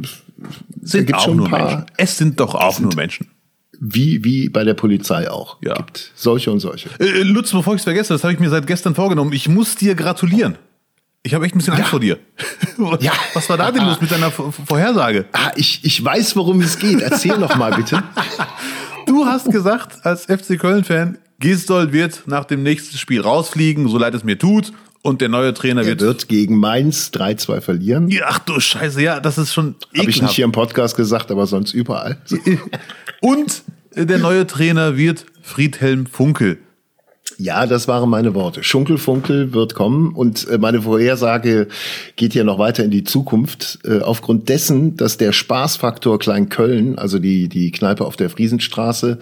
[0.82, 1.86] sind auch schon nur paar, Menschen.
[1.96, 3.28] Es sind doch auch sind, nur Menschen.
[3.80, 5.56] Wie, wie bei der Polizei auch.
[5.62, 5.74] Ja.
[5.74, 6.88] Gibt solche und solche.
[6.98, 9.32] Äh, Lutz, bevor ich es vergesse, das habe ich mir seit gestern vorgenommen.
[9.32, 10.56] Ich muss dir gratulieren.
[11.26, 11.90] Ich habe echt ein bisschen Angst ja.
[11.90, 12.18] vor dir.
[13.00, 13.12] ja.
[13.34, 15.24] Was war da denn los mit deiner Vorhersage?
[15.32, 17.00] Ah, ich, ich weiß, worum es geht.
[17.00, 18.02] Erzähl noch mal bitte.
[19.06, 24.14] Du hast gesagt, als FC Köln-Fan, Gisdol wird nach dem nächsten Spiel rausfliegen, so leid
[24.14, 24.72] es mir tut.
[25.00, 28.08] Und der neue Trainer er wird, wird gegen Mainz 3-2 verlieren.
[28.08, 31.30] Ja, ach du Scheiße, ja, das ist schon Habe ich nicht hier im Podcast gesagt,
[31.30, 32.18] aber sonst überall.
[33.20, 33.62] Und
[33.94, 36.58] der neue Trainer wird Friedhelm Funkel.
[37.38, 38.64] Ja, das waren meine Worte.
[38.64, 41.68] Schunkelfunkel wird kommen und äh, meine Vorhersage
[42.16, 43.78] geht hier noch weiter in die Zukunft.
[43.84, 49.18] Äh, aufgrund dessen, dass der Spaßfaktor Köln, also die, die Kneipe auf der Friesenstraße,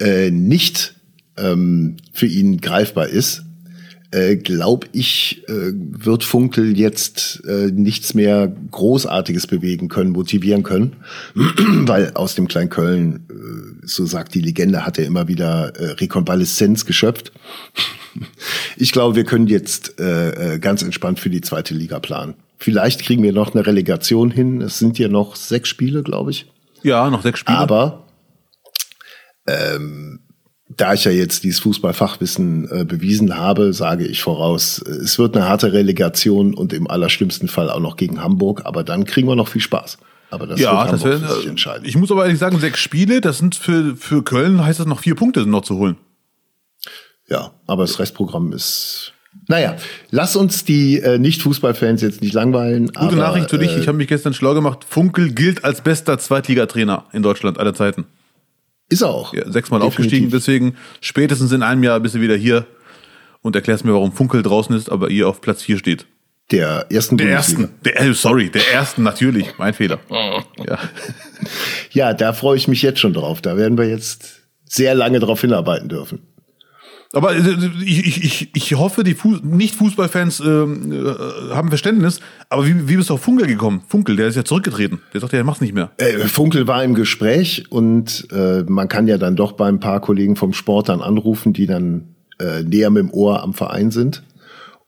[0.00, 0.94] äh, nicht
[1.36, 3.42] ähm, für ihn greifbar ist,
[4.12, 10.96] äh, glaube ich, äh, wird Funkel jetzt äh, nichts mehr Großartiges bewegen können, motivieren können,
[11.34, 16.86] weil aus dem Köln, äh, so sagt die Legende, hat er immer wieder äh, Rekonvaleszenz
[16.86, 17.32] geschöpft.
[18.76, 22.34] ich glaube, wir können jetzt äh, äh, ganz entspannt für die zweite Liga planen.
[22.58, 24.60] Vielleicht kriegen wir noch eine Relegation hin.
[24.60, 26.46] Es sind ja noch sechs Spiele, glaube ich.
[26.82, 27.58] Ja, noch sechs Spiele.
[27.58, 28.06] Aber
[29.46, 30.20] ähm,
[30.76, 35.48] da ich ja jetzt dieses Fußballfachwissen äh, bewiesen habe, sage ich voraus, es wird eine
[35.48, 39.48] harte Relegation und im allerschlimmsten Fall auch noch gegen Hamburg, aber dann kriegen wir noch
[39.48, 39.98] viel Spaß.
[40.30, 41.84] Aber das ja, wird das wär, sich entscheiden.
[41.84, 45.00] Ich muss aber ehrlich sagen, sechs Spiele, das sind für, für Köln heißt das noch
[45.00, 45.96] vier Punkte noch zu holen.
[47.28, 49.12] Ja, aber das Restprogramm ist
[49.46, 49.76] naja,
[50.10, 52.86] lass uns die äh, Nicht-Fußballfans jetzt nicht langweilen.
[52.86, 54.84] Gute aber, Nachricht für dich, äh, ich habe mich gestern schlau gemacht.
[54.88, 58.06] Funkel gilt als bester Zweitligatrainer in Deutschland aller Zeiten.
[58.90, 59.32] Ist er auch.
[59.32, 59.86] Ja, sechsmal Definitiv.
[59.86, 62.66] aufgestiegen, deswegen spätestens in einem Jahr bist du wieder hier
[63.40, 66.06] und erklärst mir, warum Funkel draußen ist, aber ihr auf Platz 4 steht.
[66.50, 70.00] Der ersten Der ersten, der, äh, sorry, der ersten natürlich, mein Fehler.
[70.10, 70.78] Ja.
[71.92, 73.40] ja, da freue ich mich jetzt schon drauf.
[73.40, 76.26] Da werden wir jetzt sehr lange drauf hinarbeiten dürfen.
[77.12, 77.40] Aber äh,
[77.84, 82.20] ich, ich, ich hoffe, die Fuß Nicht-Fußballfans ähm, äh, haben Verständnis.
[82.48, 83.82] Aber wie, wie bist du auf Funkel gekommen?
[83.88, 85.00] Funkel, der ist ja zurückgetreten.
[85.12, 85.90] Der sagt ja, er macht's nicht mehr.
[85.96, 90.00] Äh, Funkel war im Gespräch und äh, man kann ja dann doch bei ein paar
[90.00, 94.22] Kollegen vom Sport dann anrufen, die dann äh, näher mit dem Ohr am Verein sind.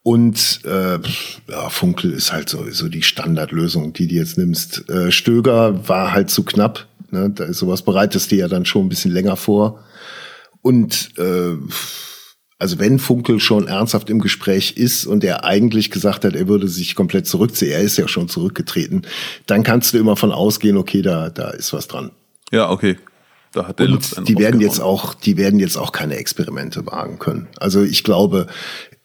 [0.01, 0.99] Und äh,
[1.49, 4.89] ja, Funkel ist halt so, so die Standardlösung, die du jetzt nimmst.
[4.89, 6.87] Äh, Stöger war halt zu knapp.
[7.11, 7.29] Ne?
[7.29, 9.79] Da ist sowas bereitest du ja dann schon ein bisschen länger vor.
[10.61, 11.55] Und äh,
[12.63, 16.69] also wenn Funkel schon ernsthaft im Gespräch ist und er eigentlich gesagt hat, er würde
[16.69, 19.01] sich komplett zurückziehen, er ist ja schon zurückgetreten,
[19.47, 22.11] dann kannst du immer von ausgehen, okay, da, da ist was dran.
[22.53, 22.97] Ja, okay.
[23.51, 27.19] Da hat der und die werden jetzt auch, die werden jetzt auch keine Experimente wagen
[27.19, 27.49] können.
[27.57, 28.47] Also ich glaube,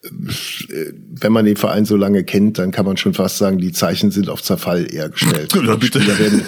[0.09, 4.13] wenn man den Verein so lange kennt, dann kann man schon fast sagen, die Zeichen
[4.13, 5.53] sind auf Zerfall eher gestellt.
[5.67, 6.43] Ja, die, Spieler werden,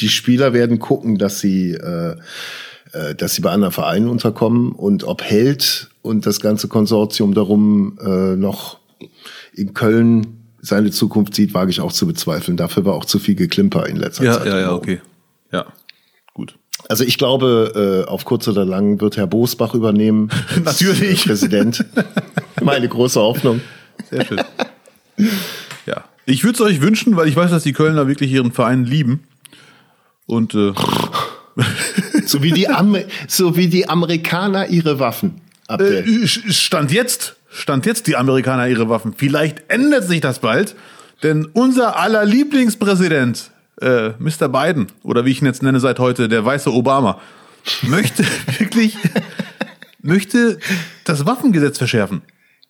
[0.00, 2.16] die Spieler werden gucken, dass sie, äh,
[2.94, 7.98] äh, dass sie bei anderen Vereinen unterkommen und ob Held und das ganze Konsortium darum
[8.00, 8.78] äh, noch
[9.52, 12.56] in Köln seine Zukunft sieht, wage ich auch zu bezweifeln.
[12.56, 14.46] Dafür war auch zu viel Geklimper in letzter ja, Zeit.
[14.46, 15.00] Ja, ja, okay.
[15.52, 15.66] Ja,
[16.32, 16.56] gut.
[16.88, 20.30] Also ich glaube, äh, auf kurz oder lang wird Herr Bosbach übernehmen.
[20.64, 21.24] Natürlich.
[21.24, 21.84] Präsident.
[22.62, 23.60] Meine große Hoffnung.
[24.10, 24.40] Sehr schön.
[25.86, 26.04] Ja.
[26.26, 29.24] Ich würde es euch wünschen, weil ich weiß, dass die Kölner wirklich ihren Verein lieben.
[30.26, 30.72] Und äh,
[32.26, 32.68] so, wie die
[33.28, 35.40] so wie die Amerikaner ihre Waffen.
[35.68, 39.14] Äh, stand jetzt, stand jetzt die Amerikaner ihre Waffen.
[39.16, 40.74] Vielleicht ändert sich das bald,
[41.22, 44.48] denn unser aller Lieblingspräsident, äh, Mr.
[44.48, 47.20] Biden, oder wie ich ihn jetzt nenne seit heute, der weiße Obama,
[47.82, 48.24] möchte
[48.58, 48.96] wirklich,
[50.02, 50.58] möchte
[51.04, 52.22] das Waffengesetz verschärfen.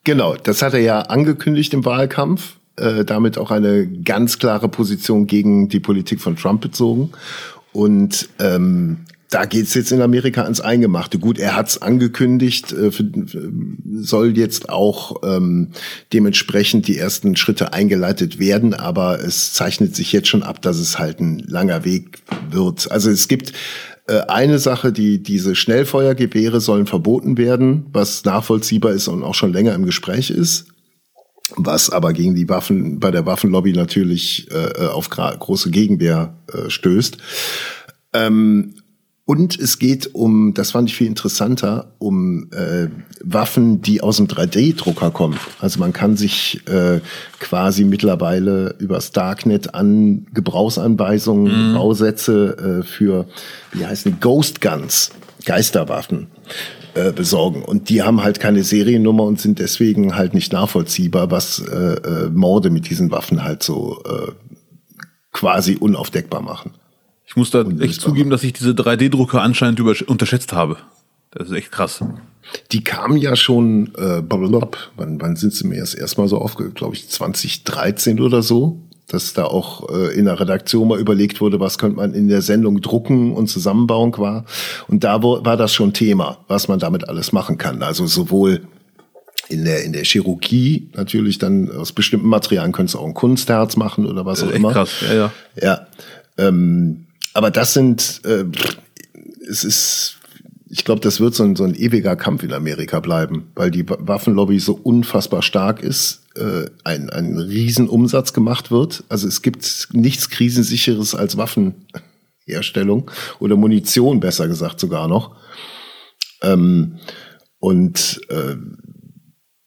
[0.04, 5.26] Genau, das hat er ja angekündigt im Wahlkampf, äh, damit auch eine ganz klare Position
[5.26, 7.10] gegen die Politik von Trump bezogen.
[7.74, 8.98] Und ähm,
[9.30, 11.18] da geht's jetzt in Amerika ans Eingemachte.
[11.18, 12.90] Gut, er hat's angekündigt, äh,
[13.96, 15.70] soll jetzt auch ähm,
[16.12, 21.00] dementsprechend die ersten Schritte eingeleitet werden, aber es zeichnet sich jetzt schon ab, dass es
[21.00, 22.88] halt ein langer Weg wird.
[22.92, 23.52] Also es gibt
[24.06, 29.52] äh, eine Sache, die diese Schnellfeuergewehre sollen verboten werden, was nachvollziehbar ist und auch schon
[29.52, 30.73] länger im Gespräch ist
[31.56, 37.18] was aber gegen die Waffen bei der Waffenlobby natürlich äh, auf große Gegenwehr äh, stößt.
[38.12, 38.74] Ähm,
[39.26, 42.88] und es geht um, das fand ich viel interessanter, um äh,
[43.22, 45.38] Waffen, die aus dem 3D-Drucker kommen.
[45.60, 47.00] Also man kann sich äh,
[47.40, 51.74] quasi mittlerweile übers Darknet an Gebrauchsanweisungen, mhm.
[51.74, 53.26] Bausätze äh, für,
[53.72, 55.10] wie heißen die, Ghost Guns,
[55.46, 56.26] Geisterwaffen
[56.94, 57.62] äh, besorgen.
[57.62, 62.30] Und die haben halt keine Seriennummer und sind deswegen halt nicht nachvollziehbar, was äh, äh,
[62.30, 64.32] Morde mit diesen Waffen halt so äh,
[65.32, 66.72] quasi unaufdeckbar machen.
[67.26, 70.76] Ich muss da echt zugeben, dass ich diese 3D-Drucker anscheinend unterschätzt habe.
[71.30, 72.04] Das ist echt krass.
[72.70, 76.76] Die kamen ja schon, äh, wann, wann sind sie mir erst erstmal so aufgehört?
[76.76, 78.78] Glaube ich 2013 oder so,
[79.08, 82.42] dass da auch äh, in der Redaktion mal überlegt wurde, was könnte man in der
[82.42, 84.44] Sendung drucken und zusammenbauen war.
[84.88, 87.82] Und da wo, war das schon Thema, was man damit alles machen kann.
[87.82, 88.62] Also sowohl
[89.48, 93.76] in der in der Chirurgie natürlich dann aus bestimmten Materialien könntest du auch ein Kunstherz
[93.76, 94.72] machen oder was auch immer.
[94.72, 95.32] Krass, ja, ja.
[95.60, 95.86] Ja.
[96.38, 98.44] Ähm, aber das sind, äh,
[99.48, 100.18] es ist,
[100.76, 103.88] ich glaube, das wird so ein, so ein ewiger Kampf in Amerika bleiben, weil die
[103.88, 109.04] Waffenlobby so unfassbar stark ist, äh, ein, ein Riesenumsatz gemacht wird.
[109.08, 113.08] Also es gibt nichts Krisensicheres als Waffenherstellung
[113.38, 115.36] oder Munition, besser gesagt sogar noch.
[116.42, 116.96] Ähm,
[117.60, 118.56] und äh,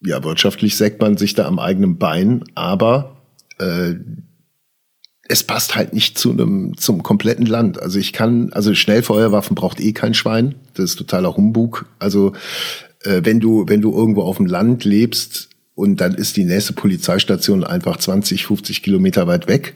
[0.06, 3.16] ja, wirtschaftlich sägt man sich da am eigenen Bein, aber
[3.60, 3.94] äh,
[5.30, 7.82] es passt halt nicht zu einem zum kompletten Land.
[7.82, 10.56] Also ich kann, also Schnellfeuerwaffen braucht eh kein Schwein.
[10.74, 11.86] Das ist totaler Humbug.
[12.00, 12.34] Also
[13.04, 16.74] äh, wenn du wenn du irgendwo auf dem Land lebst und dann ist die nächste
[16.74, 19.76] Polizeistation einfach 20, 50 Kilometer weit weg,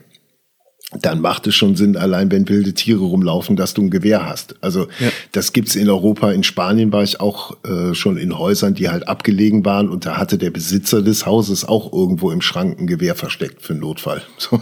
[0.99, 4.55] dann macht es schon Sinn, allein wenn wilde Tiere rumlaufen, dass du ein Gewehr hast.
[4.61, 5.09] Also ja.
[5.31, 6.31] das gibt's in Europa.
[6.31, 10.17] In Spanien war ich auch äh, schon in Häusern, die halt abgelegen waren und da
[10.17, 14.21] hatte der Besitzer des Hauses auch irgendwo im Schrank ein Gewehr versteckt für einen Notfall.
[14.37, 14.61] So.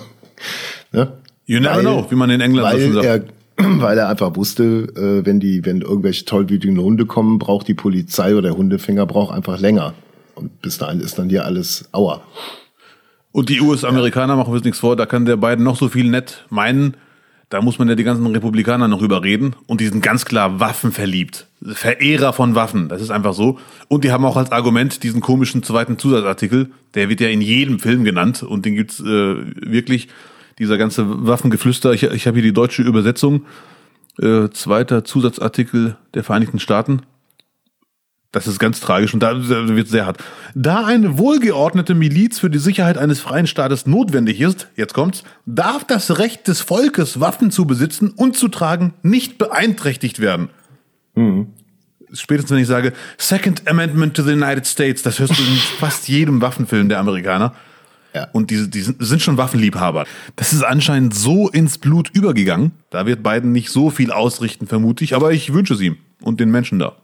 [0.91, 1.11] Ne?
[1.45, 3.05] You never weil, know, wie man in England weil so sagt.
[3.05, 3.23] Er,
[3.81, 4.63] weil er einfach wusste,
[4.95, 9.33] äh, wenn die, wenn irgendwelche tollwütigen Hunde kommen, braucht die Polizei oder der Hundefänger braucht
[9.33, 9.93] einfach länger.
[10.35, 12.21] Und bis dahin ist dann hier alles Aua.
[13.31, 16.09] Und die US-Amerikaner machen wir uns nichts vor, da kann der beiden noch so viel
[16.09, 16.95] nett meinen.
[17.49, 19.55] Da muss man ja die ganzen Republikaner noch überreden.
[19.65, 21.47] Und die sind ganz klar waffenverliebt.
[21.63, 22.89] Verehrer von Waffen.
[22.89, 23.57] Das ist einfach so.
[23.87, 26.69] Und die haben auch als Argument diesen komischen zweiten Zusatzartikel.
[26.93, 28.43] Der wird ja in jedem Film genannt.
[28.43, 30.09] Und den gibt's äh, wirklich
[30.59, 33.45] dieser ganze Waffengeflüster, ich, ich habe hier die deutsche Übersetzung,
[34.21, 37.01] äh, zweiter Zusatzartikel der Vereinigten Staaten.
[38.31, 40.23] Das ist ganz tragisch und da wird sehr hart.
[40.53, 45.83] Da eine wohlgeordnete Miliz für die Sicherheit eines freien Staates notwendig ist, jetzt kommt's, darf
[45.83, 50.49] das Recht des Volkes, Waffen zu besitzen und zu tragen, nicht beeinträchtigt werden.
[51.15, 51.47] Mhm.
[52.13, 56.07] Spätestens wenn ich sage, Second Amendment to the United States, das hörst du in fast
[56.07, 57.55] jedem Waffenfilm der Amerikaner.
[58.13, 58.27] Ja.
[58.31, 60.05] Und die, die sind schon Waffenliebhaber.
[60.35, 62.71] Das ist anscheinend so ins Blut übergegangen.
[62.89, 65.15] Da wird Biden nicht so viel ausrichten, vermute ich.
[65.15, 66.95] Aber ich wünsche es ihm und den Menschen da.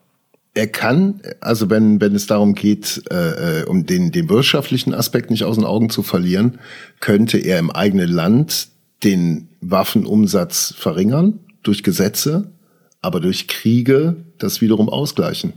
[0.55, 5.29] Er kann, also wenn, wenn es darum geht, äh, äh, um den, den wirtschaftlichen Aspekt
[5.29, 6.59] nicht aus den Augen zu verlieren,
[7.01, 8.69] könnte er im eigenen Land
[9.03, 12.51] den Waffenumsatz verringern durch Gesetze,
[13.01, 15.53] aber durch Kriege das wiederum ausgleichen.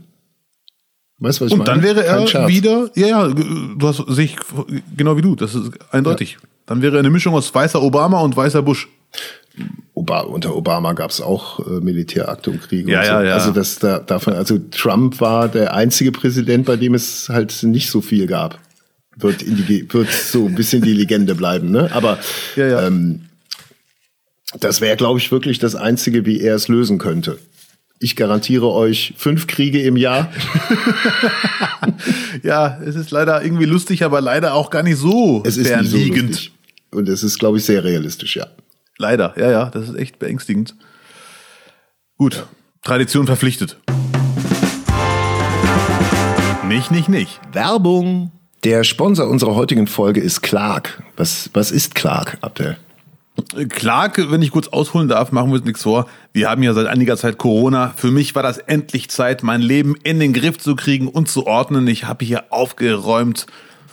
[1.19, 1.81] Weißt du, was ich Und meine?
[1.81, 4.35] dann wäre er wieder, ja, ja, du hast sich
[4.95, 6.33] genau wie du, das ist eindeutig.
[6.33, 6.47] Ja.
[6.65, 8.87] Dann wäre er eine Mischung aus weißer Obama und weißer Bush.
[9.99, 12.89] Obama, unter Obama gab es auch äh, Militärakte und Kriege.
[12.89, 13.11] Ja, und so.
[13.11, 13.33] ja, ja.
[13.33, 17.89] Also das da, davon, also Trump war der einzige Präsident, bei dem es halt nicht
[17.89, 18.59] so viel gab.
[19.17, 21.89] Wird, in die, wird so ein bisschen die Legende bleiben, ne?
[21.91, 22.17] Aber
[22.55, 22.87] ja, ja.
[22.87, 23.25] Ähm,
[24.57, 27.37] das wäre, glaube ich, wirklich das Einzige, wie er es lösen könnte.
[27.99, 30.31] Ich garantiere euch fünf Kriege im Jahr.
[32.43, 36.35] ja, es ist leider irgendwie lustig, aber leider auch gar nicht so es ist fernliegend.
[36.35, 38.47] So Und es ist, glaube ich, sehr realistisch, ja.
[39.01, 40.75] Leider, ja, ja, das ist echt beängstigend.
[42.17, 42.43] Gut, ja.
[42.83, 43.77] Tradition verpflichtet.
[46.67, 47.39] Nicht, nicht, nicht.
[47.53, 48.31] Werbung.
[48.65, 51.01] Der Sponsor unserer heutigen Folge ist Clark.
[51.15, 52.75] Was, was ist Clark, Abdel?
[53.69, 56.07] Clark, wenn ich kurz ausholen darf, machen wir uns nichts vor.
[56.33, 57.93] Wir haben ja seit einiger Zeit Corona.
[57.95, 61.47] Für mich war das endlich Zeit, mein Leben in den Griff zu kriegen und zu
[61.47, 61.87] ordnen.
[61.87, 63.47] Ich habe hier aufgeräumt.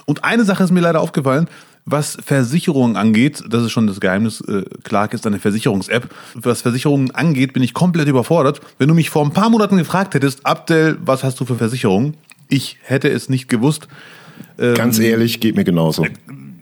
[0.04, 1.48] Und eine Sache ist mir leider aufgefallen.
[1.88, 6.12] Was Versicherungen angeht, das ist schon das Geheimnis, äh, Clark ist eine Versicherungs-App.
[6.34, 8.60] Was Versicherungen angeht, bin ich komplett überfordert.
[8.78, 12.14] Wenn du mich vor ein paar Monaten gefragt hättest, Abdel, was hast du für Versicherungen?
[12.48, 13.86] Ich hätte es nicht gewusst.
[14.58, 16.04] Ähm, Ganz ehrlich, geht mir genauso.
[16.04, 16.10] Äh,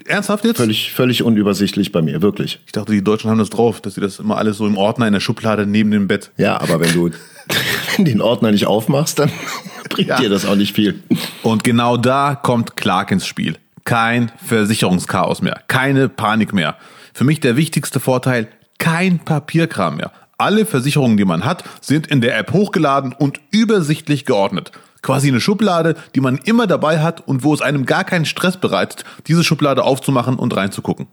[0.04, 0.58] ernsthaft jetzt?
[0.58, 2.60] Völlig, völlig unübersichtlich bei mir, wirklich.
[2.66, 5.06] Ich dachte, die Deutschen haben das drauf, dass sie das immer alles so im Ordner
[5.06, 6.32] in der Schublade neben dem Bett.
[6.36, 7.10] Ja, aber wenn du
[7.98, 9.32] den Ordner nicht aufmachst, dann
[9.88, 10.20] bringt ja.
[10.20, 11.02] dir das auch nicht viel.
[11.42, 16.76] Und genau da kommt Clark ins Spiel kein Versicherungschaos mehr, keine Panik mehr.
[17.12, 20.10] Für mich der wichtigste Vorteil, kein Papierkram mehr.
[20.36, 24.72] Alle Versicherungen, die man hat, sind in der App hochgeladen und übersichtlich geordnet.
[25.00, 28.56] Quasi eine Schublade, die man immer dabei hat und wo es einem gar keinen Stress
[28.56, 31.06] bereitet, diese Schublade aufzumachen und reinzugucken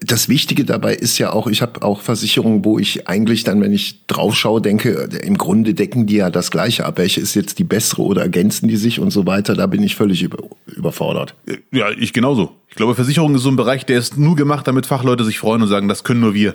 [0.00, 3.72] das Wichtige dabei ist ja auch, ich habe auch Versicherungen, wo ich eigentlich dann, wenn
[3.72, 6.98] ich drauf schaue, denke, im Grunde decken die ja das Gleiche ab.
[6.98, 9.54] Welche ist jetzt die bessere oder ergänzen die sich und so weiter?
[9.54, 11.34] Da bin ich völlig über, überfordert.
[11.72, 12.52] Ja, ich genauso.
[12.68, 15.62] Ich glaube, Versicherung ist so ein Bereich, der ist nur gemacht, damit Fachleute sich freuen
[15.62, 16.54] und sagen, das können nur wir.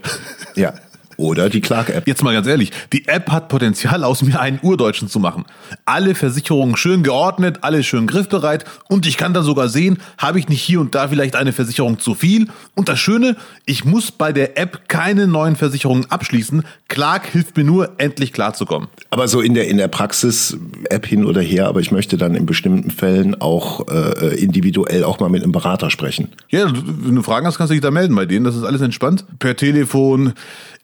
[0.56, 0.74] Ja,
[1.24, 2.08] oder die Clark-App.
[2.08, 5.46] Jetzt mal ganz ehrlich, die App hat Potenzial, aus mir einen Urdeutschen zu machen.
[5.86, 10.50] Alle Versicherungen schön geordnet, alles schön griffbereit und ich kann dann sogar sehen, habe ich
[10.50, 12.48] nicht hier und da vielleicht eine Versicherung zu viel.
[12.76, 16.64] Und das Schöne, ich muss bei der App keine neuen Versicherungen abschließen.
[16.90, 18.90] Clark hilft mir nur, endlich klarzukommen.
[19.10, 20.58] Aber so in der, in der Praxis,
[20.90, 25.20] App hin oder her, aber ich möchte dann in bestimmten Fällen auch äh, individuell auch
[25.20, 26.30] mal mit einem Berater sprechen.
[26.50, 28.44] Ja, wenn du Fragen hast, kannst du dich da melden bei denen.
[28.44, 29.26] Das ist alles entspannt.
[29.40, 30.34] Per Telefon,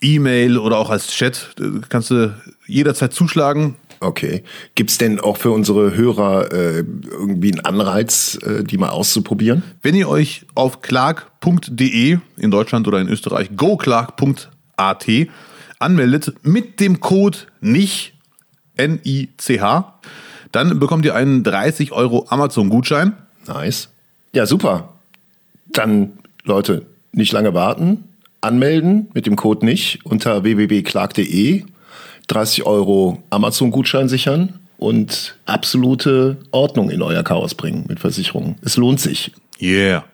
[0.02, 1.56] E-Mail oder auch als Chat.
[1.90, 2.34] Kannst du
[2.66, 3.76] jederzeit zuschlagen.
[4.00, 4.44] Okay.
[4.76, 6.78] Gibt es denn auch für unsere Hörer äh,
[7.12, 9.64] irgendwie einen Anreiz, äh, die mal auszuprobieren?
[9.82, 15.08] Wenn ihr euch auf clark.de in Deutschland oder in Österreich goclark.at
[15.80, 18.14] anmeldet mit dem Code NICH,
[18.78, 20.00] N-I-C-H,
[20.54, 23.14] dann bekommt ihr einen 30 Euro Amazon-Gutschein.
[23.48, 23.90] Nice.
[24.32, 24.94] Ja, super.
[25.74, 28.09] Dann, Leute, nicht lange warten
[28.42, 31.64] anmelden, mit dem Code nicht, unter www.clark.de,
[32.28, 38.56] 30 Euro Amazon-Gutschein sichern und absolute Ordnung in euer Chaos bringen mit Versicherungen.
[38.62, 39.32] Es lohnt sich.
[39.62, 40.06] Yeah.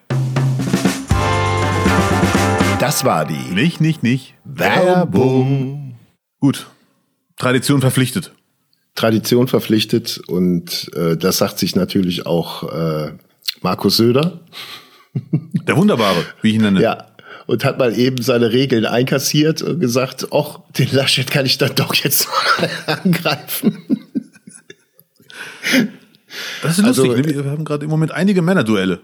[2.80, 3.54] Das war die.
[3.54, 4.34] Nicht, nicht, nicht.
[4.44, 5.96] Werbung.
[6.40, 6.68] Gut.
[7.38, 8.32] Tradition verpflichtet.
[8.96, 13.12] Tradition verpflichtet und äh, das sagt sich natürlich auch äh,
[13.62, 14.40] Markus Söder.
[15.68, 16.82] Der Wunderbare, wie ich ihn nenne.
[16.82, 17.08] Ja,
[17.48, 21.76] und hat mal eben seine Regeln einkassiert und gesagt, ach, den Laschet kann ich dann
[21.76, 22.28] doch jetzt
[22.60, 22.70] mal
[23.04, 23.78] angreifen.
[26.62, 27.12] Das ist lustig.
[27.12, 27.44] Also, ne?
[27.44, 29.00] wir haben gerade im Moment einige Männerduelle.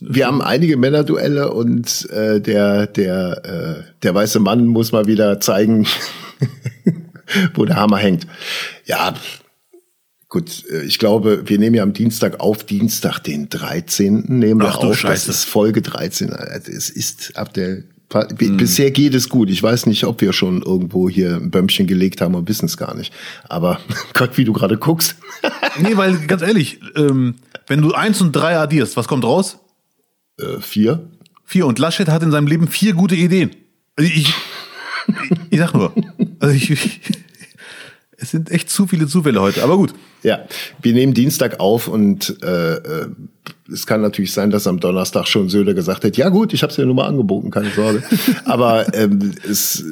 [0.00, 5.40] Wir haben einige Männerduelle und äh, der der äh, der weiße Mann muss mal wieder
[5.40, 5.86] zeigen,
[7.54, 8.26] wo der Hammer hängt.
[8.86, 9.14] Ja,
[10.34, 14.24] Gut, äh, ich glaube, wir nehmen ja am Dienstag auf Dienstag den 13.
[14.26, 14.98] nehmen wir Ach, auf.
[14.98, 15.28] Scheiße.
[15.28, 16.30] Das ist Folge 13.
[16.30, 18.56] Es ist ab der hm.
[18.56, 19.48] Bisher geht es gut.
[19.48, 22.76] Ich weiß nicht, ob wir schon irgendwo hier ein Bömmchen gelegt haben und wissen es
[22.76, 23.12] gar nicht.
[23.48, 23.78] Aber
[24.12, 25.14] Gott, wie du gerade guckst.
[25.78, 27.36] nee, weil ganz ehrlich, ähm,
[27.68, 29.58] wenn du eins und drei addierst, was kommt raus?
[30.40, 31.10] Äh, vier.
[31.44, 31.64] Vier.
[31.64, 33.50] Und Laschet hat in seinem Leben vier gute Ideen.
[33.94, 34.34] Also ich, ich,
[35.50, 35.94] ich sag nur.
[36.40, 37.00] Also ich, ich
[38.24, 39.92] es sind echt zu viele Zufälle heute, aber gut.
[40.22, 40.46] Ja,
[40.80, 43.08] wir nehmen Dienstag auf und äh, äh,
[43.70, 46.70] es kann natürlich sein, dass am Donnerstag schon Söder gesagt hat, ja gut, ich habe
[46.70, 48.02] es dir nur mal angeboten, keine Sorge.
[48.44, 49.84] aber ähm, es,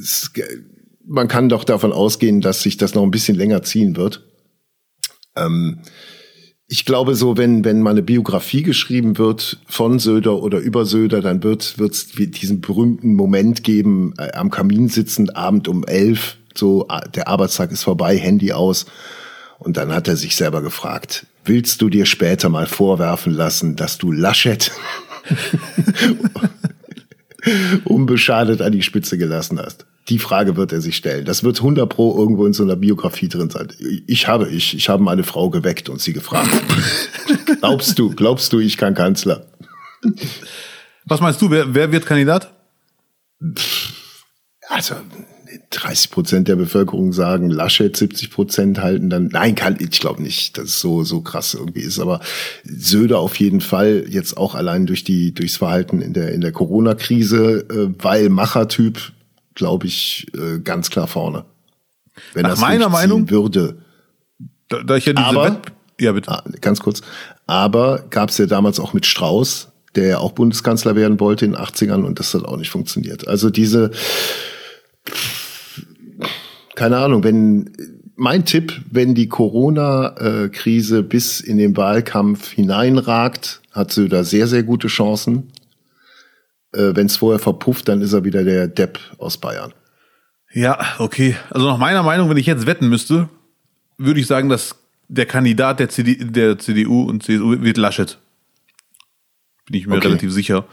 [0.00, 0.30] es,
[1.06, 4.22] man kann doch davon ausgehen, dass sich das noch ein bisschen länger ziehen wird.
[5.34, 5.78] Ähm,
[6.68, 11.20] ich glaube so, wenn, wenn mal eine Biografie geschrieben wird von Söder oder über Söder,
[11.20, 16.86] dann wird es diesen berühmten Moment geben, äh, am Kamin sitzend, Abend um elf, so,
[17.14, 18.86] der Arbeitstag ist vorbei, Handy aus.
[19.58, 23.98] Und dann hat er sich selber gefragt, willst du dir später mal vorwerfen lassen, dass
[23.98, 24.72] du Laschet
[27.84, 29.86] unbeschadet an die Spitze gelassen hast?
[30.08, 31.24] Die Frage wird er sich stellen.
[31.24, 33.68] Das wird 100 pro irgendwo in so einer Biografie drin sein.
[34.08, 36.50] Ich habe, ich, ich habe meine Frau geweckt und sie gefragt.
[37.60, 39.46] glaubst du, glaubst du, ich kann Kanzler?
[41.04, 42.52] Was meinst du, wer, wer wird Kandidat?
[44.68, 44.96] Also,
[45.72, 50.58] 30 Prozent der Bevölkerung sagen, Laschet 70 Prozent halten dann, nein, kann, ich glaube nicht,
[50.58, 52.20] dass es so, so krass irgendwie ist, aber
[52.64, 56.52] Söder auf jeden Fall jetzt auch allein durch die, durchs Verhalten in der, in der
[56.52, 59.12] Corona-Krise, äh, weil Machertyp,
[59.54, 61.44] glaube ich, äh, ganz klar vorne.
[62.34, 63.78] Wenn Nach das meiner Meinung würde.
[64.68, 65.72] Da, da ich ja diese aber, Wett
[66.02, 66.30] ja, bitte.
[66.30, 67.02] Ah, ganz kurz.
[67.46, 71.52] Aber gab es ja damals auch mit Strauß, der ja auch Bundeskanzler werden wollte in
[71.52, 73.28] den 80ern und das hat auch nicht funktioniert.
[73.28, 73.92] Also diese,
[76.74, 77.70] keine Ahnung, wenn
[78.16, 84.88] mein Tipp, wenn die Corona-Krise bis in den Wahlkampf hineinragt, hat Söder sehr, sehr gute
[84.88, 85.50] Chancen.
[86.72, 89.72] Äh, Wenn es vorher verpufft, dann ist er wieder der Depp aus Bayern.
[90.52, 91.36] Ja, okay.
[91.50, 93.28] Also nach meiner Meinung, wenn ich jetzt wetten müsste,
[93.98, 94.76] würde ich sagen, dass
[95.08, 98.18] der Kandidat der, CD, der CDU und CSU wird Laschet.
[99.66, 100.08] Bin ich mir Okay.
[100.08, 100.66] relativ sicher.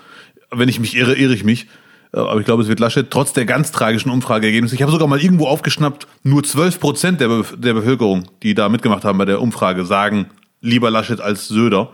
[0.51, 1.67] Wenn ich mich irre, irre ich mich.
[2.13, 4.75] Äh, Aber ich glaube, es wird Laschet trotz der ganz tragischen Umfrageergebnisse.
[4.75, 8.69] Ich habe sogar mal irgendwo aufgeschnappt, nur 12 Prozent der, Be der Bevölkerung, die da
[8.69, 10.27] mitgemacht haben bei der Umfrage, sagen
[10.61, 11.91] lieber Laschet als Söder.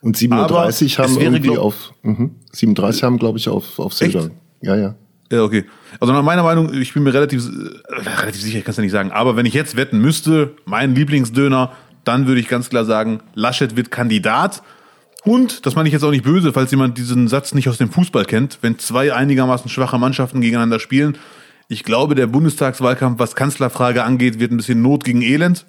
[0.00, 4.12] Und 37 Aber haben irgendwie glaub- auf, mhm, 37 haben, glaube ich, auf, auf Echt?
[4.12, 4.30] Söder.
[4.60, 4.94] Ja, ja.
[5.30, 5.64] Ja, okay.
[6.00, 8.82] Also nach meiner Meinung, ich bin mir relativ, äh, relativ sicher, ich kann es ja
[8.82, 11.72] nicht sagen, aber wenn ich jetzt wetten müsste, mein Lieblingsdöner,
[12.04, 14.62] dann würde ich ganz klar sagen, Laschet wird Kandidat.
[15.28, 17.90] Und, das meine ich jetzt auch nicht böse, falls jemand diesen Satz nicht aus dem
[17.90, 21.18] Fußball kennt, wenn zwei einigermaßen schwache Mannschaften gegeneinander spielen,
[21.68, 25.66] ich glaube, der Bundestagswahlkampf, was Kanzlerfrage angeht, wird ein bisschen Not gegen Elend.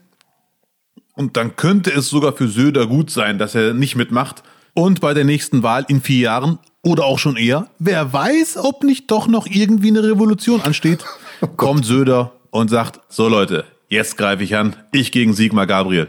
[1.13, 4.43] Und dann könnte es sogar für Söder gut sein, dass er nicht mitmacht.
[4.75, 8.85] Und bei der nächsten Wahl in vier Jahren oder auch schon eher, wer weiß, ob
[8.85, 11.03] nicht doch noch irgendwie eine Revolution ansteht,
[11.57, 16.07] kommt Söder und sagt, so Leute, jetzt greife ich an, ich gegen Sigmar Gabriel.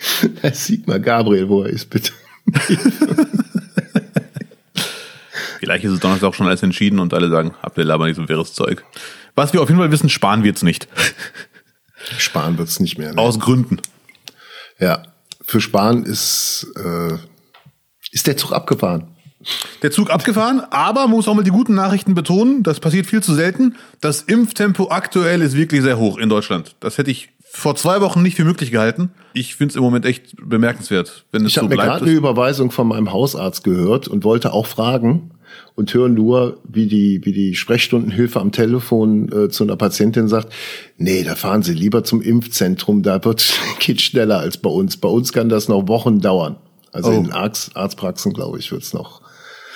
[0.52, 2.12] Sigmar Gabriel, wo er ist, bitte.
[5.58, 8.16] Vielleicht ist es Donnerstag auch schon alles entschieden und alle sagen, habt ihr aber nicht
[8.16, 8.82] so wirres Zeug.
[9.34, 10.88] Was wir auf jeden Fall wissen, sparen wird's nicht.
[12.18, 13.12] Spahn wird's nicht mehr.
[13.12, 13.20] Ne?
[13.20, 13.80] Aus Gründen.
[14.78, 15.02] Ja.
[15.42, 17.18] Für Spahn ist, äh,
[18.10, 19.08] ist der Zug abgefahren.
[19.82, 23.22] Der Zug abgefahren, aber man muss auch mal die guten Nachrichten betonen, das passiert viel
[23.22, 23.76] zu selten.
[24.00, 26.76] Das Impftempo aktuell ist wirklich sehr hoch in Deutschland.
[26.80, 29.10] Das hätte ich vor zwei Wochen nicht für möglich gehalten.
[29.34, 31.90] Ich finde es im Moment echt bemerkenswert, wenn es Ich so habe mir bleibt.
[31.90, 35.32] gerade eine Überweisung von meinem Hausarzt gehört und wollte auch fragen
[35.74, 40.52] und höre nur, wie die, wie die Sprechstundenhilfe am Telefon äh, zu einer Patientin sagt,
[40.96, 44.96] nee, da fahren Sie lieber zum Impfzentrum, da wird, geht schneller als bei uns.
[44.96, 46.56] Bei uns kann das noch Wochen dauern.
[46.92, 47.14] Also Oh.
[47.14, 49.22] in Arzt, Arztpraxen, glaube ich, wird's noch,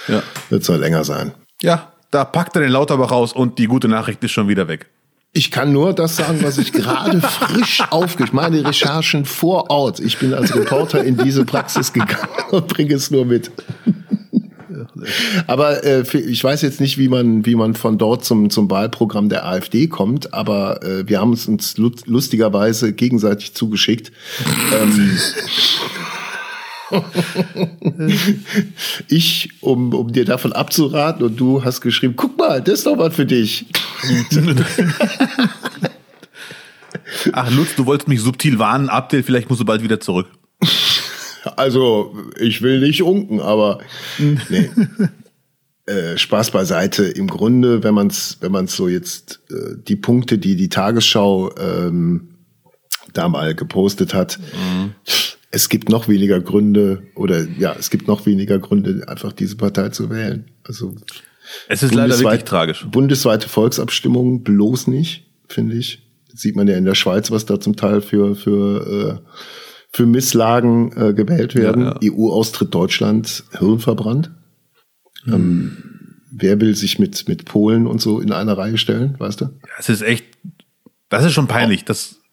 [0.09, 0.23] ja.
[0.49, 1.33] wird's noch länger sein.
[1.63, 4.89] ja, da packt er den Lauterbach raus und die gute Nachricht ist schon wieder weg.
[5.37, 8.25] Ich kann nur das sagen, was ich gerade frisch aufge...
[8.31, 9.99] Meine Recherchen vor Ort.
[9.99, 13.51] Ich bin als Reporter in diese Praxis gegangen und bringe es nur mit.
[15.49, 19.29] Aber äh, ich weiß jetzt nicht, wie man, wie man von dort zum, zum Wahlprogramm
[19.29, 24.13] der AfD kommt, aber äh, wir haben es uns lu- lustigerweise gegenseitig zugeschickt.
[24.73, 25.19] ähm,
[29.09, 32.99] ich, um, um dir davon abzuraten, und du hast geschrieben, guck mal, das ist doch
[32.99, 33.67] was für dich.
[37.33, 40.29] Ach, Lutz, du wolltest mich subtil warnen, Abdel, vielleicht musst du bald wieder zurück.
[41.57, 43.81] Also, ich will nicht unken, aber
[44.19, 44.71] nee.
[45.87, 47.05] äh, Spaß beiseite.
[47.05, 51.55] Im Grunde, wenn man es wenn man's so jetzt äh, die Punkte, die die Tagesschau
[51.57, 52.29] ähm,
[53.13, 54.39] da mal gepostet hat,
[55.55, 59.91] es gibt noch weniger Gründe oder ja, es gibt noch weniger Gründe, einfach diese Partei
[59.91, 60.47] zu wählen.
[60.65, 60.95] Also
[61.69, 62.85] Es ist leider wirklich tragisch.
[62.91, 66.03] Bundesweite Volksabstimmung bloß nicht, finde ich.
[66.33, 69.29] Sieht man ja in der Schweiz, was da zum Teil für, für, äh,
[69.93, 71.85] für Misslagen äh, gewählt werden.
[71.85, 72.13] Ja, ja.
[72.13, 74.33] EU-Austritt Deutschland, Hirn verbrannt.
[75.29, 75.77] Ähm,
[76.33, 79.51] wer will sich mit, mit Polen und so in eine Reihe stellen, weißt du?
[79.79, 80.25] Es ist echt,
[81.09, 81.85] das ist schon peinlich.
[81.85, 82.24] Das, Ja.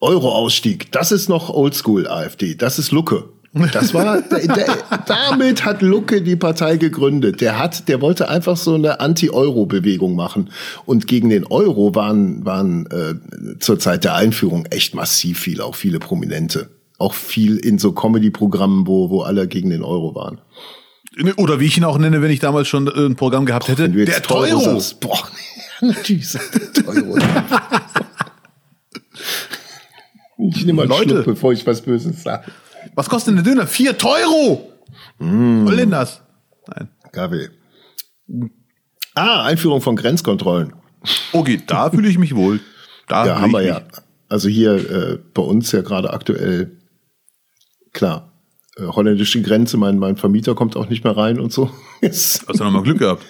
[0.00, 3.28] Euro-Ausstieg, das ist noch Oldschool AfD, das ist Lucke.
[3.72, 4.76] Das war, der, der,
[5.06, 7.40] damit hat Lucke die Partei gegründet.
[7.40, 10.50] Der hat, der wollte einfach so eine Anti-Euro-Bewegung machen.
[10.86, 15.74] Und gegen den Euro waren, waren äh, zur Zeit der Einführung echt massiv viel, auch
[15.74, 16.70] viele Prominente.
[16.98, 20.40] Auch viel in so Comedy-Programmen, wo, wo alle gegen den Euro waren.
[21.36, 23.86] oder wie ich ihn auch nenne, wenn ich damals schon äh, ein Programm gehabt hätte,
[23.86, 24.60] jetzt der Teuro.
[24.60, 25.28] sagst, boah,
[25.80, 27.18] nee, natürlich sagt der Teuro.
[30.48, 31.10] ich nehme mal Leute.
[31.10, 32.50] Schluck, bevor ich was Böses sage.
[32.94, 33.66] Was kostet denn der Döner?
[33.66, 34.72] Vier Euro!
[35.18, 35.66] Mm.
[35.66, 36.22] Was denn das?
[36.66, 36.88] Nein.
[37.12, 37.48] Gabi.
[39.14, 40.72] Ah, Einführung von Grenzkontrollen.
[41.32, 42.60] Okay, da fühle ich mich wohl.
[43.08, 43.82] Da Ja, haben wir ja.
[44.28, 46.78] Also hier äh, bei uns ja gerade aktuell,
[47.92, 48.32] klar,
[48.76, 51.70] äh, holländische Grenze, mein, mein Vermieter kommt auch nicht mehr rein und so.
[52.02, 53.24] Hast du noch mal Glück gehabt?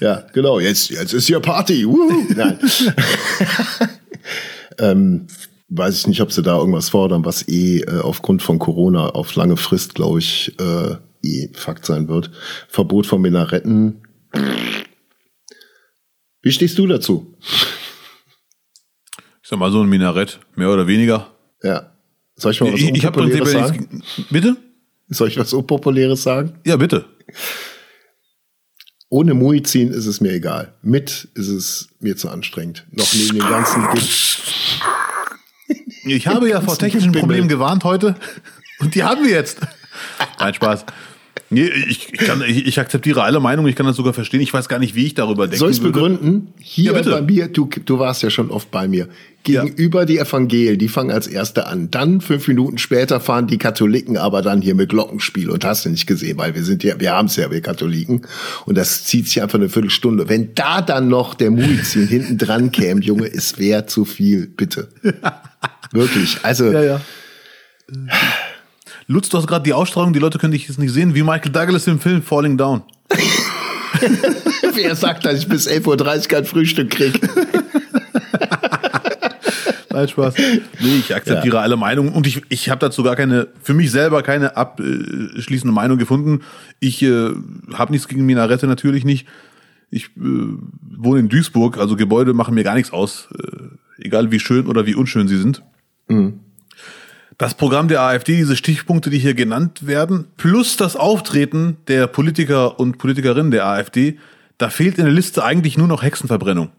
[0.00, 1.86] ja, genau, jetzt, jetzt ist hier Party.
[2.34, 2.58] Nein.
[4.78, 5.26] ähm,
[5.74, 9.34] weiß ich nicht, ob sie da irgendwas fordern, was eh äh, aufgrund von Corona auf
[9.34, 12.30] lange Frist, glaube ich, äh, eh Fakt sein wird.
[12.68, 14.02] Verbot von Minaretten.
[16.42, 17.34] Wie stehst du dazu?
[19.42, 21.30] Ich sag mal so ein Minarett, mehr oder weniger.
[21.62, 21.92] Ja.
[22.36, 24.02] Soll ich mal was Ich, ich Unpopuläres prinzipiell sagen?
[24.30, 24.56] Bitte?
[25.08, 26.58] Soll ich was Unpopuläres sagen?
[26.64, 27.04] Ja, bitte.
[29.08, 30.74] Ohne Muizin ist es mir egal.
[30.82, 32.86] Mit ist es mir zu anstrengend.
[32.90, 34.42] Noch neben dem ganzen Gift.
[36.04, 37.12] Ich habe ja vor technischen.
[37.12, 38.14] Problemen gewarnt heute
[38.80, 39.58] und die haben wir jetzt.
[40.38, 40.84] Nein, Spaß.
[41.52, 44.40] Nee, ich, ich, kann, ich, ich akzeptiere alle Meinungen, ich kann das sogar verstehen.
[44.40, 45.58] Ich weiß gar nicht, wie ich darüber denke.
[45.58, 46.48] Soll ich es begründen?
[46.58, 49.08] Hier ja, bei mir, du, du warst ja schon oft bei mir.
[49.42, 50.06] Gegenüber ja.
[50.06, 51.90] die Evangelien, die fangen als Erste an.
[51.90, 55.90] Dann fünf Minuten später fahren die Katholiken aber dann hier mit Glockenspiel und hast du
[55.90, 58.22] nicht gesehen, weil wir sind ja, wir haben es ja, wir Katholiken.
[58.64, 60.30] Und das zieht sich einfach eine Viertelstunde.
[60.30, 64.88] Wenn da dann noch der Muizin hinten dran käme, Junge, es wäre zu viel, bitte.
[65.92, 66.38] Wirklich.
[66.42, 66.70] Also.
[66.70, 67.00] Ja, ja.
[69.06, 71.52] Lutz, du hast gerade die Ausstrahlung, die Leute können dich jetzt nicht sehen, wie Michael
[71.52, 72.82] Douglas im Film Falling Down.
[74.74, 77.20] Wer sagt, dass ich bis 11.30 Uhr kein Frühstück krieg?
[79.92, 80.34] Nein, Spaß.
[80.80, 81.62] Nee, ich akzeptiere ja.
[81.62, 85.98] alle Meinungen und ich, ich habe dazu gar keine, für mich selber keine abschließende Meinung
[85.98, 86.40] gefunden.
[86.80, 87.30] Ich äh,
[87.74, 89.26] habe nichts gegen Minarette, natürlich nicht.
[89.90, 90.56] Ich äh,
[90.96, 93.56] wohne in Duisburg, also Gebäude machen mir gar nichts aus, äh,
[93.98, 95.62] egal wie schön oder wie unschön sie sind.
[96.08, 96.40] Mhm
[97.42, 102.78] das Programm der AfD, diese Stichpunkte, die hier genannt werden, plus das Auftreten der Politiker
[102.78, 104.18] und Politikerinnen der AfD,
[104.58, 106.70] da fehlt in der Liste eigentlich nur noch Hexenverbrennung.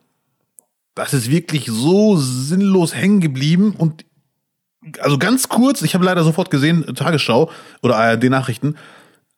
[0.96, 4.06] Das ist wirklich so sinnlos hängen geblieben und
[5.00, 7.50] also ganz kurz, ich habe leider sofort gesehen, Tagesschau
[7.82, 8.76] oder ARD-Nachrichten,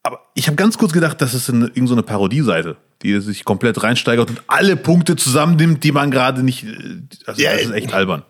[0.04, 3.84] aber ich habe ganz kurz gedacht, das ist eine, irgendeine so Parodieseite, die sich komplett
[3.84, 6.64] reinsteigert und alle Punkte zusammennimmt, die man gerade nicht.
[6.64, 8.24] Äh, also ja, das ist echt albern.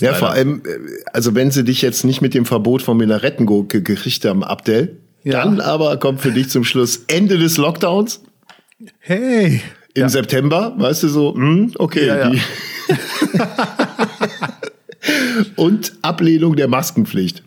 [0.00, 0.78] Ja, vor allem, äh,
[1.12, 5.44] also wenn sie dich jetzt nicht mit dem Verbot von Minaretten gekriegt haben, Abdel, ja.
[5.44, 8.22] dann aber kommt für dich zum Schluss Ende des Lockdowns.
[8.98, 9.62] Hey.
[9.94, 10.08] Im ja.
[10.08, 12.06] September, weißt du so, hm, okay.
[12.06, 12.38] Ja, ja.
[15.56, 17.42] Und Ablehnung der Maskenpflicht.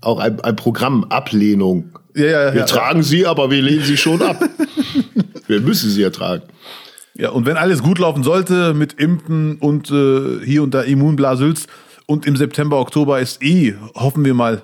[0.00, 1.92] Auch ein, ein Programm, Ablehnung.
[2.14, 4.42] Ja, ja, ja, wir tragen sie, aber wir lehnen sie schon ab.
[5.46, 6.42] wir müssen sie ja tragen.
[7.14, 11.66] Ja, und wenn alles gut laufen sollte mit Impfen und äh, hier und da Immunblasels
[12.04, 14.62] und im September, Oktober ist eh, hoffen wir mal,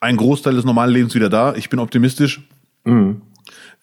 [0.00, 1.54] ein Großteil des normalen Lebens wieder da.
[1.56, 2.40] Ich bin optimistisch.
[2.84, 3.22] Mhm.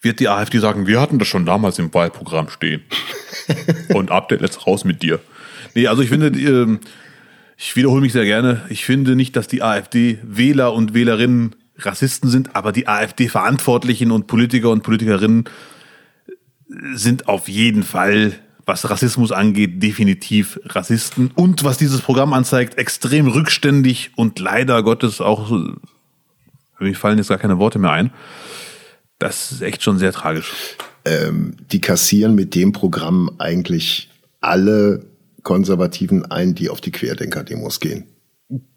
[0.00, 2.82] Wird die AfD sagen, wir hatten das schon damals im Wahlprogramm stehen.
[3.94, 5.20] und Update jetzt raus mit dir.
[5.74, 6.78] Nee, also ich finde, äh,
[7.56, 8.62] ich wiederhole mich sehr gerne.
[8.68, 14.70] Ich finde nicht, dass die AfD-Wähler und Wählerinnen Rassisten sind, aber die AfD-Verantwortlichen und Politiker
[14.70, 15.44] und Politikerinnen
[16.68, 21.30] sind auf jeden Fall, was Rassismus angeht, definitiv Rassisten.
[21.34, 25.50] Und was dieses Programm anzeigt, extrem rückständig und leider Gottes auch,
[26.78, 28.12] mir fallen jetzt gar keine Worte mehr ein.
[29.18, 30.52] Das ist echt schon sehr tragisch.
[31.04, 34.10] Ähm, die kassieren mit dem Programm eigentlich
[34.40, 35.06] alle
[35.42, 38.04] Konservativen ein, die auf die Querdenker-Demos gehen.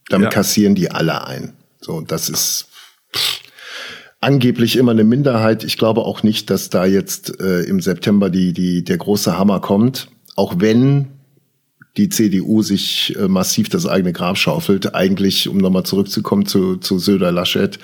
[0.09, 0.29] Damit ja.
[0.29, 1.53] kassieren die alle ein.
[1.81, 2.67] So, das ist.
[3.15, 3.48] Pff
[4.21, 5.63] angeblich immer eine Minderheit.
[5.63, 9.59] Ich glaube auch nicht, dass da jetzt äh, im September die, die, der große Hammer
[9.59, 10.09] kommt.
[10.35, 11.07] Auch wenn
[11.97, 14.95] die CDU sich äh, massiv das eigene Grab schaufelt.
[14.95, 17.79] Eigentlich, um nochmal zurückzukommen zu, zu Söder Laschet,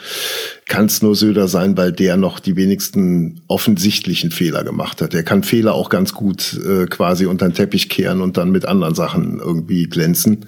[0.67, 5.13] kann es nur Söder sein, weil der noch die wenigsten offensichtlichen Fehler gemacht hat.
[5.13, 8.65] Der kann Fehler auch ganz gut äh, quasi unter den Teppich kehren und dann mit
[8.65, 10.45] anderen Sachen irgendwie glänzen.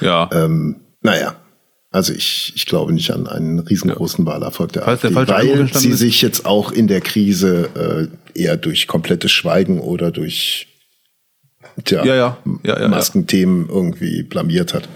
[0.00, 0.28] Ja.
[0.32, 1.36] Ähm, naja,
[1.90, 5.92] also ich, ich glaube nicht an einen riesengroßen Wahlerfolg der Falls AfD, der weil sie
[5.92, 10.68] sich jetzt auch in der Krise äh, eher durch komplettes Schweigen oder durch
[11.84, 12.38] tja, ja, ja.
[12.62, 14.88] Ja, Maskenthemen irgendwie blamiert hat.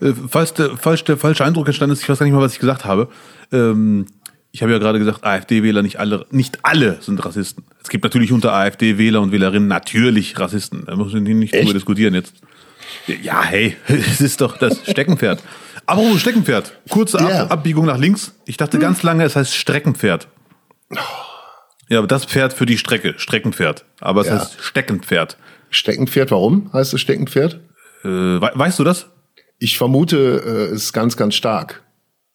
[0.00, 2.54] Äh, falls, der, falls der falsche Eindruck entstanden ist, ich weiß gar nicht mal, was
[2.54, 3.08] ich gesagt habe.
[3.52, 4.06] Ähm,
[4.52, 7.64] ich habe ja gerade gesagt, AfD-Wähler, nicht alle, nicht alle sind Rassisten.
[7.82, 10.84] Es gibt natürlich unter AfD-Wähler und Wählerinnen natürlich Rassisten.
[10.86, 12.34] Da muss man nicht drüber diskutieren jetzt.
[13.22, 15.42] Ja, hey, es ist doch das Steckenpferd.
[15.86, 16.78] Aber Steckenpferd.
[16.90, 17.46] Kurze Ab yeah.
[17.46, 18.34] Abbiegung nach links.
[18.44, 18.80] Ich dachte hm.
[18.80, 20.28] ganz lange, es heißt Streckenpferd.
[21.88, 23.84] Ja, aber das Pferd für die Strecke, Streckenpferd.
[24.00, 24.38] Aber es ja.
[24.38, 25.36] heißt Steckenpferd.
[25.70, 27.60] Steckenpferd, warum heißt es Steckenpferd?
[28.04, 29.06] Äh, weißt du das?
[29.58, 31.82] Ich vermute, äh, es ist ganz, ganz stark.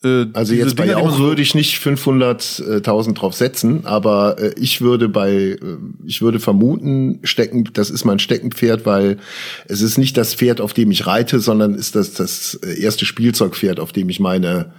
[0.03, 4.81] Äh, also jetzt bei Jauch so würde ich nicht 500.000 drauf setzen, aber äh, ich
[4.81, 5.57] würde bei, äh,
[6.05, 9.17] ich würde vermuten, stecken, das ist mein Steckenpferd, weil
[9.67, 13.79] es ist nicht das Pferd, auf dem ich reite, sondern ist das das erste Spielzeugpferd,
[13.79, 14.73] auf dem ich meine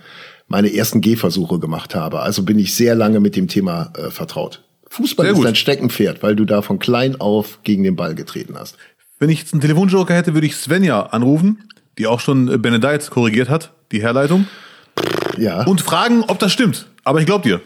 [0.49, 2.21] meine ersten Gehversuche gemacht habe.
[2.21, 4.63] Also bin ich sehr lange mit dem Thema äh, vertraut.
[4.89, 5.47] Fußball sehr ist gut.
[5.47, 8.77] ein Steckenpferd, weil du da von klein auf gegen den Ball getreten hast.
[9.19, 13.49] Wenn ich jetzt einen Telefonjoker hätte, würde ich Svenja anrufen, die auch schon Benedict korrigiert
[13.49, 14.47] hat, die Herleitung.
[15.39, 15.65] Ja.
[15.65, 16.87] Und fragen, ob das stimmt.
[17.05, 17.61] Aber ich glaube dir.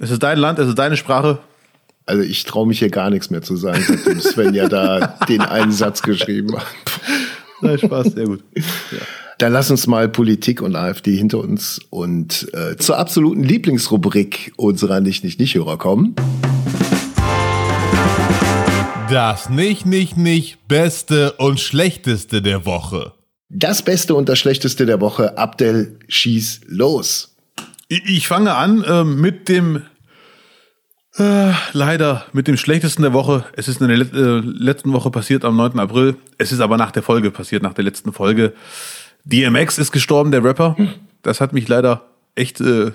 [0.00, 1.38] Es ist dein Land, es ist deine Sprache.
[2.06, 5.42] Also ich traue mich hier gar nichts mehr zu sagen, seitdem Sven ja da den
[5.42, 6.66] einen Satz geschrieben hat.
[7.60, 8.42] Nein, Spaß, sehr gut.
[8.56, 8.62] Ja.
[9.38, 15.00] Dann lass uns mal Politik und AfD hinter uns und äh, zur absoluten Lieblingsrubrik unserer
[15.00, 16.16] Nicht-Nicht-Nicht-Hörer kommen.
[19.10, 23.12] Das Nicht-Nicht-Nicht Beste und Schlechteste der Woche.
[23.48, 25.38] Das Beste und das Schlechteste der Woche.
[25.38, 27.34] Abdel, schieß los.
[27.88, 29.82] Ich fange an äh, mit dem
[31.16, 33.46] äh, leider mit dem schlechtesten der Woche.
[33.54, 35.78] Es ist in der let äh, letzten Woche passiert am 9.
[35.78, 36.16] April.
[36.36, 38.52] Es ist aber nach der Folge passiert, nach der letzten Folge.
[39.24, 40.76] DMX ist gestorben, der Rapper.
[41.22, 42.92] Das hat mich leider echt, äh,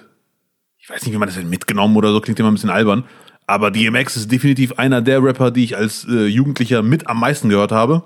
[0.78, 3.06] ich weiß nicht, wie man das denn mitgenommen oder so, klingt immer ein bisschen albern.
[3.47, 7.49] Aber DMX ist definitiv einer der Rapper, die ich als äh, Jugendlicher mit am meisten
[7.49, 8.04] gehört habe.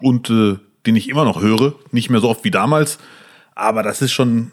[0.00, 0.56] Und äh,
[0.88, 1.74] den ich immer noch höre.
[1.92, 2.98] Nicht mehr so oft wie damals.
[3.54, 4.52] Aber das ist schon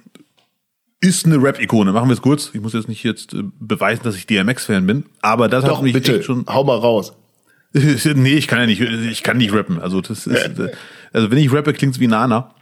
[0.99, 1.91] ist eine Rap-Ikone.
[1.91, 2.51] Machen wir es kurz.
[2.53, 5.83] Ich muss jetzt nicht jetzt äh, beweisen, dass ich DMX-Fan bin, aber das Doch, hat
[5.83, 6.45] mich bitte, echt schon.
[6.47, 7.13] hau mal raus.
[7.73, 9.79] nee, ich kann ja nicht, ich kann nicht rappen.
[9.79, 10.71] Also das ist, äh,
[11.13, 12.53] also wenn ich rappe, klingt's wie Nana.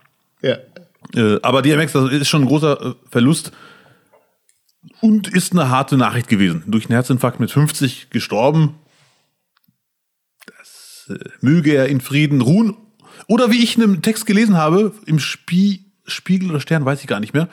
[0.41, 0.57] Ja.
[1.15, 3.51] Äh, aber DMX, das ist schon ein großer Verlust
[5.01, 6.63] und ist eine harte Nachricht gewesen.
[6.67, 8.75] Durch einen Herzinfarkt mit 50 gestorben.
[10.45, 12.75] Das äh, möge er in Frieden ruhen.
[13.27, 17.07] Oder wie ich in einem Text gelesen habe, im Spie Spiegel oder Stern, weiß ich
[17.07, 17.47] gar nicht mehr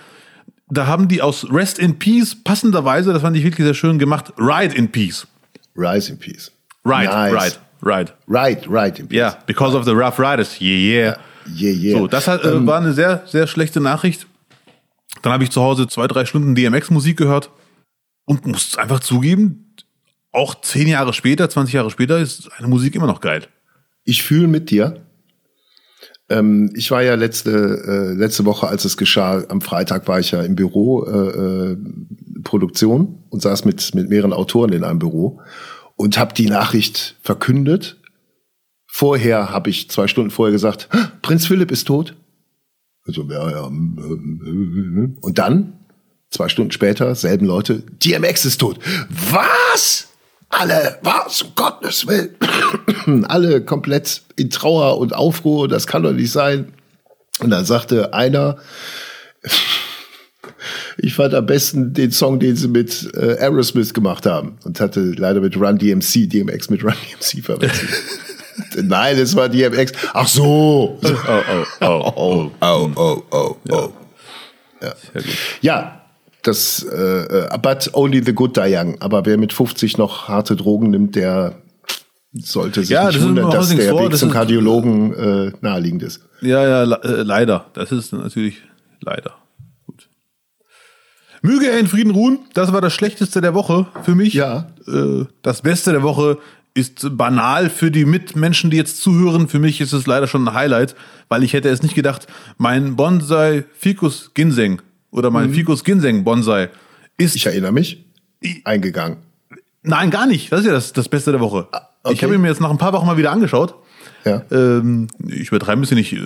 [0.70, 4.32] da haben die aus Rest in Peace passenderweise, das fand ich wirklich sehr schön gemacht,
[4.38, 5.26] Ride in Peace.
[5.76, 6.50] Rise in Peace.
[6.84, 7.32] Ride, Nice.
[7.32, 8.12] Ride, Ride.
[8.28, 9.18] Right, right in Peace.
[9.18, 10.60] Ja, because of the rough riders.
[10.60, 11.16] Yeah, yeah.
[11.56, 11.98] Yeah, yeah.
[11.98, 14.26] So, das hat, äh, Ähm, war eine sehr, sehr schlechte Nachricht.
[15.22, 17.50] Dann habe ich zu Hause zwei, drei Stunden DMX-Musik gehört
[18.24, 19.74] und muss einfach zugeben,
[20.32, 23.46] auch zehn Jahre später, 20 Jahre später ist eine Musik immer noch geil.
[24.04, 25.04] Ich fühle mit dir.
[26.30, 30.30] Ähm, ich war ja letzte, äh, letzte Woche, als es geschah, am Freitag war ich
[30.30, 31.76] ja im Büro, äh, äh,
[32.44, 35.40] Produktion und saß mit, mit mehreren Autoren in einem Büro
[35.96, 37.98] und habe die Nachricht verkündet.
[38.86, 42.16] Vorher habe ich zwei Stunden vorher gesagt, "Hä, Prinz Philipp ist tot.
[43.06, 43.68] Also, ja, ja.
[43.68, 45.18] mm, mm, mm.
[45.20, 45.72] Und dann,
[46.30, 48.78] zwei Stunden später, selben Leute, DMX ist tot.
[49.32, 50.09] Was?
[50.50, 51.42] Alle, was?
[51.42, 53.24] Um Gottes Willen.
[53.28, 56.72] Alle komplett in Trauer und Aufruhr, das kann doch nicht sein.
[57.38, 58.58] Und dann sagte einer,
[60.98, 65.00] ich fand am besten den Song, den sie mit äh, Aerosmith gemacht haben und hatte
[65.00, 67.90] leider mit Run DMC, DMX mit Run DMC verwechselt.
[68.82, 69.92] Nein, es war DMX.
[70.12, 70.98] Ach so.
[71.02, 72.50] Oh, oh, oh, oh.
[72.60, 73.92] Oh, oh, oh, oh.
[74.82, 74.94] Ja.
[75.60, 75.99] ja,
[76.42, 78.96] das, äh, äh, but only the good die young.
[79.00, 81.60] Aber wer mit 50 noch harte Drogen nimmt, der
[82.32, 86.02] sollte sich Ja, nicht das wundern, dass der vor, Weg das zum Kardiologen äh, naheliegend
[86.02, 86.20] ist.
[86.40, 87.66] Ja, ja, le- äh, leider.
[87.74, 88.58] Das ist natürlich
[89.00, 89.34] leider.
[89.86, 90.08] Gut.
[91.42, 92.38] Möge er in Frieden ruhen.
[92.54, 94.34] Das war das Schlechteste der Woche für mich.
[94.34, 94.68] Ja.
[94.86, 96.38] Äh, das Beste der Woche
[96.72, 99.48] ist banal für die Mitmenschen, die jetzt zuhören.
[99.48, 100.94] Für mich ist es leider schon ein Highlight,
[101.28, 102.28] weil ich hätte es nicht gedacht.
[102.58, 104.80] Mein Bonsai Ficus Ginseng
[105.10, 106.68] oder mein Ficus Ginseng Bonsai
[107.16, 108.04] ist Ich erinnere mich.
[108.64, 109.18] Eingegangen.
[109.82, 110.50] Nein, gar nicht.
[110.52, 111.68] Das ist ja das, das Beste der Woche.
[112.02, 112.14] okay.
[112.14, 113.74] Ich habe ihn mir jetzt nach ein paar Wochen mal wieder angeschaut.
[114.24, 114.42] Ja.
[114.50, 116.20] Ähm, ich übertreibe ein bisschen, ich äh,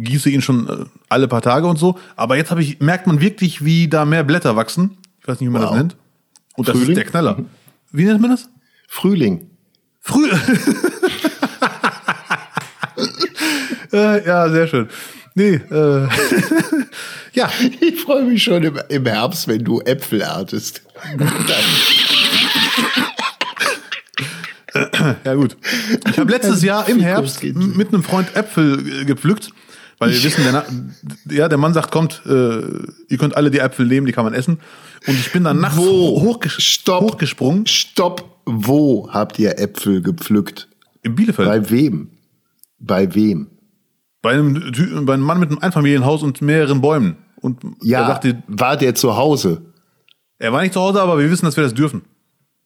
[0.00, 1.98] gieße ihn schon äh, alle paar Tage und so.
[2.16, 4.96] Aber jetzt habe ich, merkt man wirklich, wie da mehr Blätter wachsen.
[5.20, 5.70] Ich weiß nicht, wie man Wow.
[5.70, 5.96] das nennt.
[6.56, 6.90] Und das Frühling?
[6.90, 7.38] ist der Knaller.
[7.92, 8.48] Wie nennt man das?
[8.88, 9.50] Frühling.
[10.00, 10.28] Früh.
[13.92, 14.88] äh, ja, sehr schön.
[15.34, 16.08] Nee, äh,
[17.38, 20.82] ja, Ich freue mich schon im, im Herbst, wenn du Äpfel erntest.
[25.24, 25.56] Ja, gut.
[26.10, 29.50] Ich habe letztes Jahr im Herbst mit einem Freund Äpfel gepflückt,
[29.98, 30.66] weil wir wissen, der, Na-
[31.34, 32.60] ja, der Mann sagt, kommt, äh,
[33.08, 34.58] ihr könnt alle die Äpfel nehmen, die kann man essen.
[35.06, 36.20] Und ich bin dann nachts Wo?
[36.20, 37.02] hochges Stopp.
[37.02, 38.38] hochgesprungen Stopp.
[38.44, 40.68] Wo habt ihr Äpfel gepflückt?
[41.02, 41.48] in Bielefeld.
[41.48, 42.10] Bei wem?
[42.78, 43.46] Bei wem?
[44.20, 44.72] Bei einem,
[45.06, 47.16] bei einem Mann mit einem Einfamilienhaus und mehreren Bäumen.
[47.40, 49.62] Und Ja, er sagte, war der zu Hause?
[50.38, 52.02] er war nicht zu Hause, aber wir wissen, dass wir das dürfen.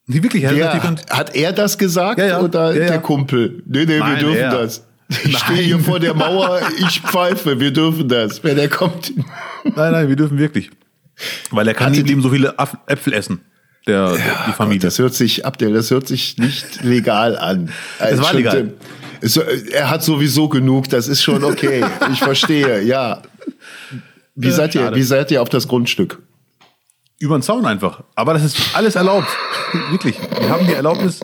[0.07, 2.41] Die wirklich, er hat Ja, könnt, hat er das gesagt Ja, ja.
[2.41, 2.87] oder Ja, ja.
[2.89, 3.63] der Kumpel?
[3.67, 4.85] Nee, nee, Nein, wir dürfen das.
[5.25, 8.43] Ich stehe hier vor der Mauer, ich pfeife, wir dürfen das.
[8.43, 9.13] Wenn er kommt.
[9.65, 10.71] nein, nein, wir dürfen wirklich.
[11.51, 12.55] Weil er kann nie eben so viele
[12.87, 13.41] Äpfel essen,
[13.87, 14.81] der, der die Familie.
[14.81, 17.71] Das hört sich, Abdel, das hört sich nicht legal an.
[17.99, 18.73] Es war legal.
[19.21, 21.85] es- Er hat sowieso genug, das ist schon okay.
[22.13, 23.23] Ich verstehe, ja.
[24.35, 24.97] Wie Äh, seid ihr, schade.
[24.97, 26.23] wie seid ihr auf das Grundstück?
[27.19, 28.03] Über den Zaun einfach.
[28.15, 29.29] Aber das ist alles erlaubt.
[29.91, 30.17] Wirklich.
[30.41, 31.21] Wir haben die Erlaubnis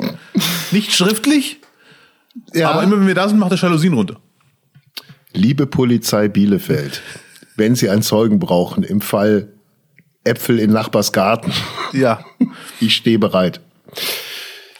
[0.70, 1.59] nicht schriftlich,
[2.54, 2.70] Ja.
[2.70, 4.16] aber immer wenn wir da sind, macht der Jalousien runter.
[5.32, 7.02] Liebe Polizei Bielefeld,
[7.56, 9.48] wenn Sie einen Zeugen brauchen im Fall
[10.24, 11.52] Äpfel in Nachbars Garten,
[11.92, 12.20] Ja.
[12.80, 13.61] ich stehe bereit.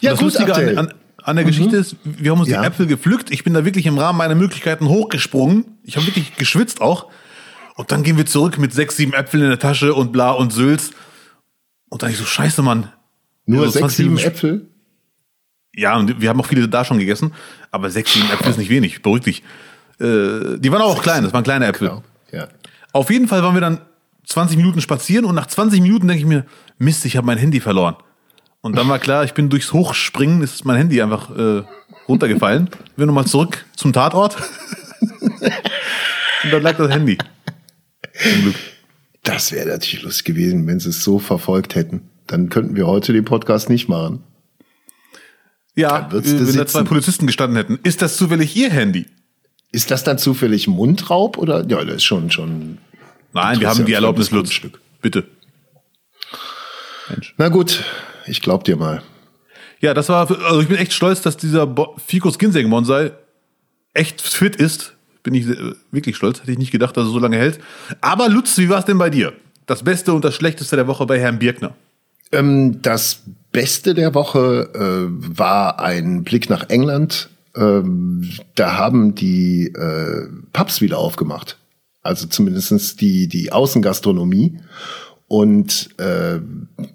[0.00, 2.60] Ja, das Lustige an, an, an der Geschichte ist, wir haben uns Ja.
[2.60, 3.30] die Äpfel gepflückt.
[3.30, 5.78] Ich bin da wirklich im Rahmen meiner Möglichkeiten hochgesprungen.
[5.82, 7.06] Ich habe wirklich geschwitzt auch.
[7.78, 10.52] Und dann gehen wir zurück mit sechs, sieben Äpfeln in der Tasche und bla und
[10.52, 10.90] Sülz.
[11.88, 12.88] Und dann ich so, scheiße, Mann.
[13.46, 14.66] Nur so sechs, 20 sieben Äpfel?
[15.76, 17.32] Ja, und wir haben auch viele da schon gegessen.
[17.70, 19.00] Aber sechs, sieben Äpfel ist nicht wenig.
[19.00, 19.42] Beruhig dich.
[20.00, 21.22] Äh, die waren auch klein.
[21.22, 21.90] Das waren kleine Äpfel.
[21.90, 22.02] Genau.
[22.32, 22.48] Ja.
[22.92, 23.80] Auf jeden Fall waren wir dann
[24.26, 26.46] 20 Minuten spazieren und nach 20 Minuten denke ich mir,
[26.78, 27.94] Mist, ich habe mein Handy verloren.
[28.60, 31.62] Und dann war klar, ich bin durchs Hochspringen, ist mein Handy einfach äh,
[32.08, 32.70] runtergefallen.
[32.96, 34.36] Wir nochmal zurück zum Tatort.
[35.30, 37.18] und dann lag das Handy.
[38.20, 38.54] Zum Glück.
[39.22, 42.08] Das wäre natürlich lustig gewesen, wenn sie es so verfolgt hätten.
[42.26, 44.22] Dann könnten wir heute den Podcast nicht machen.
[45.74, 47.78] Ja, wenn da zwei Polizisten gestanden hätten.
[47.82, 49.06] Ist das zufällig Ihr Handy?
[49.70, 51.64] Ist das dann zufällig Mundraub oder?
[51.68, 52.78] Ja, das ist schon, schon.
[53.32, 54.60] Nein, wir haben die Erlaubnis, Lutz.
[55.02, 55.24] Bitte.
[57.08, 57.34] Mensch.
[57.38, 57.84] Na gut,
[58.26, 59.02] ich glaub dir mal.
[59.80, 63.12] Ja, das war, also ich bin echt stolz, dass dieser Bo Ficus Ginseng Bonsai
[63.94, 64.94] echt fit ist.
[65.22, 66.40] Bin ich äh, wirklich stolz.
[66.40, 67.60] Hätte ich nicht gedacht, dass er so lange hält.
[68.00, 69.32] Aber Lutz, wie war es denn bei dir?
[69.66, 71.74] Das Beste und das Schlechteste der Woche bei Herrn Birkner?
[72.32, 77.28] Ähm, das Beste der Woche äh, war ein Blick nach England.
[77.56, 81.58] Ähm, da haben die äh, Pubs wieder aufgemacht.
[82.02, 84.60] Also zumindestens die, die Außengastronomie.
[85.28, 86.38] Und äh,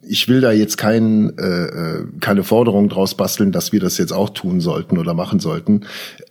[0.02, 4.12] ich will da jetzt kein, äh, äh, keine Forderung draus basteln, dass wir das jetzt
[4.12, 5.82] auch tun sollten oder machen sollten.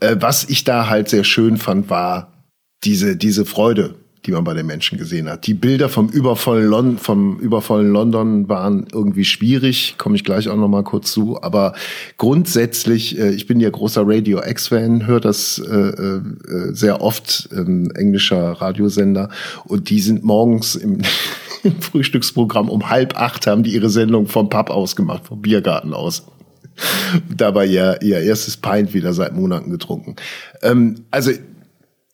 [0.00, 2.32] Äh, was ich da halt sehr schön fand, war
[2.82, 3.94] diese, diese Freude,
[4.27, 5.47] die man bei den Menschen gesehen hat.
[5.47, 10.57] Die Bilder vom übervollen, Lon vom übervollen London waren irgendwie schwierig, komme ich gleich auch
[10.57, 11.43] noch mal kurz zu.
[11.43, 11.75] Aber
[12.18, 16.20] grundsätzlich, äh, ich bin ja großer Radio X-Fan, höre das äh, äh,
[16.73, 19.29] sehr oft, ähm, englischer Radiosender.
[19.64, 21.01] Und die sind morgens im
[21.62, 26.27] im Frühstücksprogramm um halb acht haben die ihre Sendung vom Pub ausgemacht, vom Biergarten aus.
[27.35, 30.16] Dabei ja ihr erstes Pint wieder seit Monaten getrunken.
[30.62, 31.31] Ähm, also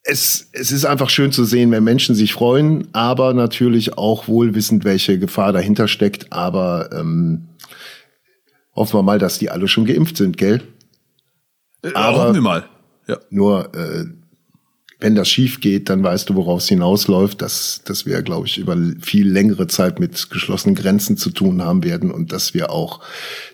[0.08, 4.84] es, es ist einfach schön zu sehen, wenn Menschen sich freuen, aber natürlich auch wohlwissend,
[4.84, 6.32] welche Gefahr dahinter steckt.
[6.32, 7.48] Aber ähm,
[8.74, 10.62] hoffen wir mal, dass die alle schon geimpft sind, gell?
[11.82, 12.64] Äh, aber hoffen wir mal.
[13.06, 13.18] Ja.
[13.28, 14.06] Nur äh,
[15.00, 18.58] wenn das schief geht, dann weißt du, worauf es hinausläuft, dass, dass wir, glaube ich,
[18.58, 23.00] über viel längere Zeit mit geschlossenen Grenzen zu tun haben werden und dass wir auch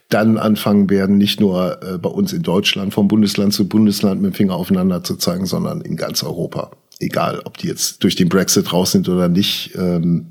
[0.09, 4.33] dann anfangen werden, nicht nur äh, bei uns in Deutschland vom Bundesland zu Bundesland mit
[4.33, 6.71] dem Finger aufeinander zu zeigen, sondern in ganz Europa.
[6.99, 9.75] Egal, ob die jetzt durch den Brexit raus sind oder nicht.
[9.77, 10.27] Ähm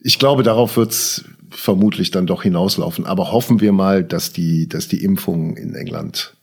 [0.00, 3.06] ich glaube, darauf wird's vermutlich dann doch hinauslaufen.
[3.06, 6.34] Aber hoffen wir mal, dass die, dass die Impfungen in England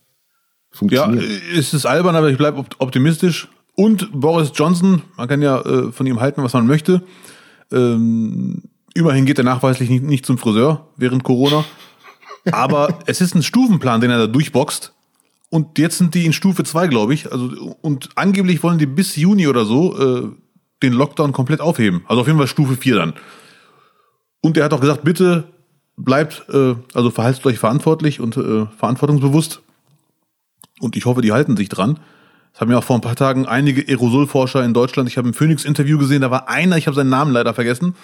[0.76, 1.22] funktioniert.
[1.22, 3.48] Ja, es ist albern, aber ich bleibe optimistisch.
[3.74, 7.02] Und Boris Johnson, man kann ja äh, von ihm halten, was man möchte.
[7.70, 8.62] Ähm,
[8.94, 11.64] immerhin geht er nachweislich nicht, nicht zum Friseur während Corona.
[12.50, 14.92] Aber es ist ein Stufenplan, den er da durchboxt.
[15.50, 17.30] Und jetzt sind die in Stufe 2, glaube ich.
[17.30, 20.28] Also, und angeblich wollen die bis Juni oder so äh,
[20.82, 22.02] den Lockdown komplett aufheben.
[22.08, 23.12] Also auf jeden Fall Stufe 4 dann.
[24.40, 25.44] Und er hat auch gesagt, bitte
[25.96, 29.62] bleibt, äh, also verhaltet euch verantwortlich und äh, verantwortungsbewusst.
[30.80, 31.98] Und ich hoffe, die halten sich dran.
[32.52, 35.08] Das haben ja auch vor ein paar Tagen einige Aerosolforscher in Deutschland.
[35.08, 37.94] Ich habe ein Phoenix-Interview gesehen, da war einer, ich habe seinen Namen leider vergessen.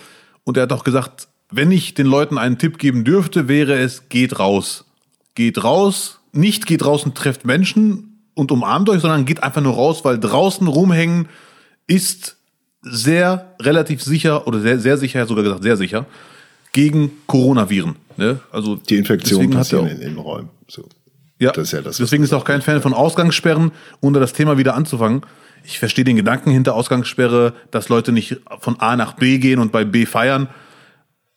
[0.45, 4.09] Und er hat auch gesagt, wenn ich den Leuten einen Tipp geben dürfte, wäre es,
[4.09, 4.85] geht raus.
[5.35, 9.75] Geht raus, nicht geht raus und trefft Menschen und umarmt euch, sondern geht einfach nur
[9.75, 11.29] raus, weil draußen rumhängen
[11.87, 12.37] ist
[12.83, 16.07] sehr relativ sicher oder sehr, sehr sicher, sogar gesagt sehr sicher,
[16.73, 17.97] gegen Coronaviren.
[18.17, 18.41] Ne?
[18.51, 20.49] Also die Infektion passieren in den Räumen.
[20.69, 20.89] So.
[21.43, 24.59] Ja, das ist ja das, deswegen ist auch kein Fan von Ausgangssperren, ohne das Thema
[24.59, 25.23] wieder anzufangen.
[25.65, 29.73] Ich verstehe den Gedanken hinter Ausgangssperre, dass Leute nicht von A nach B gehen und
[29.73, 30.49] bei B feiern.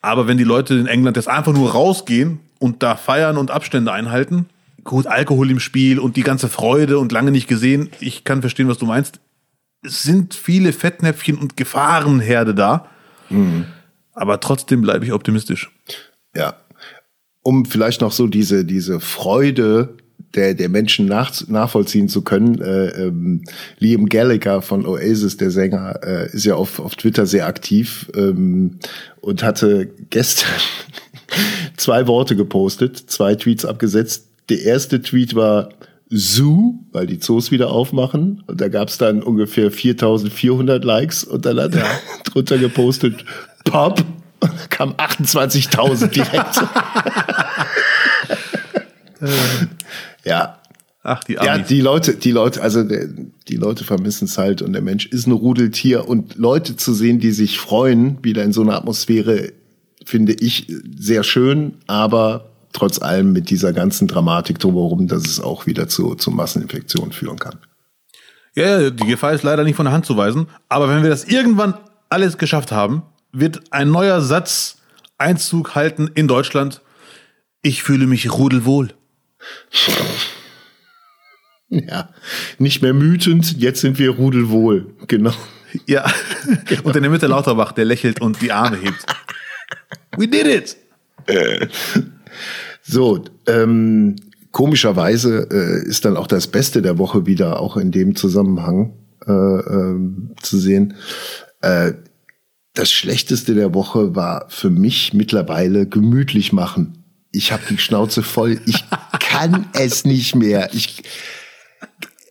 [0.01, 3.91] Aber wenn die Leute in England jetzt einfach nur rausgehen und da feiern und Abstände
[3.91, 4.47] einhalten,
[4.83, 8.67] gut, Alkohol im Spiel und die ganze Freude und lange nicht gesehen, ich kann verstehen,
[8.67, 9.19] was du meinst.
[9.81, 12.85] Es sind viele Fettnäpfchen und Gefahrenherde da.
[13.31, 13.65] Mhm.
[14.13, 15.71] Aber trotzdem bleibe ich optimistisch.
[16.35, 16.55] Ja,
[17.45, 19.93] um vielleicht noch so diese, diese Freude
[20.33, 22.59] der, der Menschen nach, nachvollziehen zu können.
[22.59, 23.43] Äh, ähm,
[23.77, 28.79] Liam Gallagher von Oasis, der Sänger, äh, ist ja auf, auf Twitter sehr aktiv ähm,
[29.21, 30.49] und hatte gestern
[31.77, 34.27] zwei Worte gepostet, zwei Tweets abgesetzt.
[34.49, 35.69] Der erste Tweet war
[36.09, 38.43] Zoo, weil die Zoos wieder aufmachen.
[38.47, 41.85] Und da gab es dann ungefähr 4400 Likes und dann hat er
[42.23, 43.23] drunter gepostet
[43.65, 44.03] Pop
[44.49, 46.61] und da kamen 28.000 direkt.
[50.25, 50.59] ja.
[51.07, 51.47] Ach, die Amis.
[51.47, 55.27] Ja, die Leute, die Leute, also die Leute vermissen es halt und der Mensch ist
[55.27, 59.51] ein Rudeltier und Leute zu sehen, die sich freuen, wieder in so einer Atmosphäre,
[60.03, 60.65] finde ich
[60.97, 66.15] sehr schön, aber trotz allem mit dieser ganzen Dramatik drumherum, dass es auch wieder zu,
[66.15, 67.57] zu Masseninfektionen führen kann.
[68.55, 71.25] Ja, die Gefahr ist leider nicht von der Hand zu weisen, aber wenn wir das
[71.25, 71.75] irgendwann
[72.09, 73.03] alles geschafft haben,
[73.39, 74.77] wird ein neuer Satz
[75.17, 76.81] Einzug halten in Deutschland.
[77.61, 78.93] Ich fühle mich rudelwohl.
[81.69, 82.09] Ja,
[82.59, 85.33] nicht mehr mütend, jetzt sind wir rudelwohl, genau.
[85.87, 86.05] Ja.
[86.65, 86.81] Genau.
[86.83, 89.03] Und in der Mitte Lauterbach, der lächelt und die Arme hebt.
[90.17, 90.77] We did it!
[92.81, 94.15] So, ähm,
[94.51, 98.93] komischerweise äh, ist dann auch das Beste der Woche wieder auch in dem Zusammenhang
[99.27, 99.95] äh, äh,
[100.41, 100.93] zu sehen.
[101.61, 101.93] Äh,
[102.75, 107.03] das Schlechteste der Woche war für mich mittlerweile gemütlich machen.
[107.31, 108.61] Ich habe die Schnauze voll.
[108.65, 108.83] Ich
[109.19, 110.69] kann es nicht mehr.
[110.73, 111.03] Ich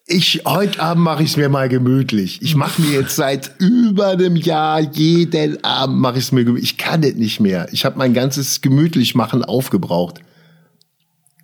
[0.06, 2.42] ich heute Abend mache ich es mir mal gemütlich.
[2.42, 6.72] Ich mache mir jetzt seit über einem Jahr jeden Abend mache ich es mir gemütlich.
[6.72, 7.68] Ich kann es nicht mehr.
[7.72, 10.20] Ich habe mein ganzes gemütlich machen aufgebraucht.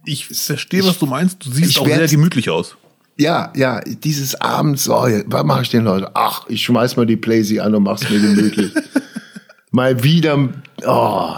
[0.04, 1.44] Ich verstehe, was du meinst.
[1.44, 2.76] Du siehst auch sehr gemütlich aus.
[3.20, 6.10] Ja, ja, dieses Abends, oh, was mache ich denn heute?
[6.14, 8.72] Ach, ich schmeiß mal die Playsee an und mach's mir gemütlich.
[9.70, 10.48] mal wieder,
[10.86, 11.34] oh,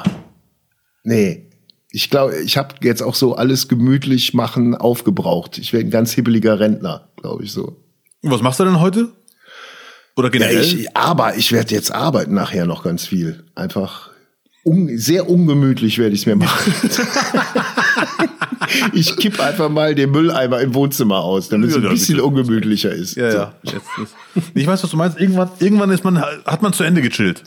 [1.02, 1.50] nee.
[1.90, 5.58] Ich glaube, ich habe jetzt auch so alles gemütlich machen aufgebraucht.
[5.58, 7.82] Ich werde ein ganz hibbeliger Rentner, glaube ich so.
[8.22, 9.08] Was machst du denn heute?
[10.14, 10.54] Oder generell?
[10.54, 13.42] Ja, ich, aber ich werde jetzt arbeiten nachher noch ganz viel.
[13.56, 14.12] Einfach
[14.64, 16.72] un, sehr ungemütlich werde ich es mir machen.
[18.92, 23.16] ich kipp einfach mal den Mülleimer im Wohnzimmer aus, damit es ein bisschen ungemütlicher ist.
[23.16, 23.54] Ja, ja.
[23.62, 24.14] Jetzt ist,
[24.54, 25.18] ich weiß, was du meinst.
[25.18, 27.44] Irgendwann, irgendwann ist man, hat man zu Ende gechillt.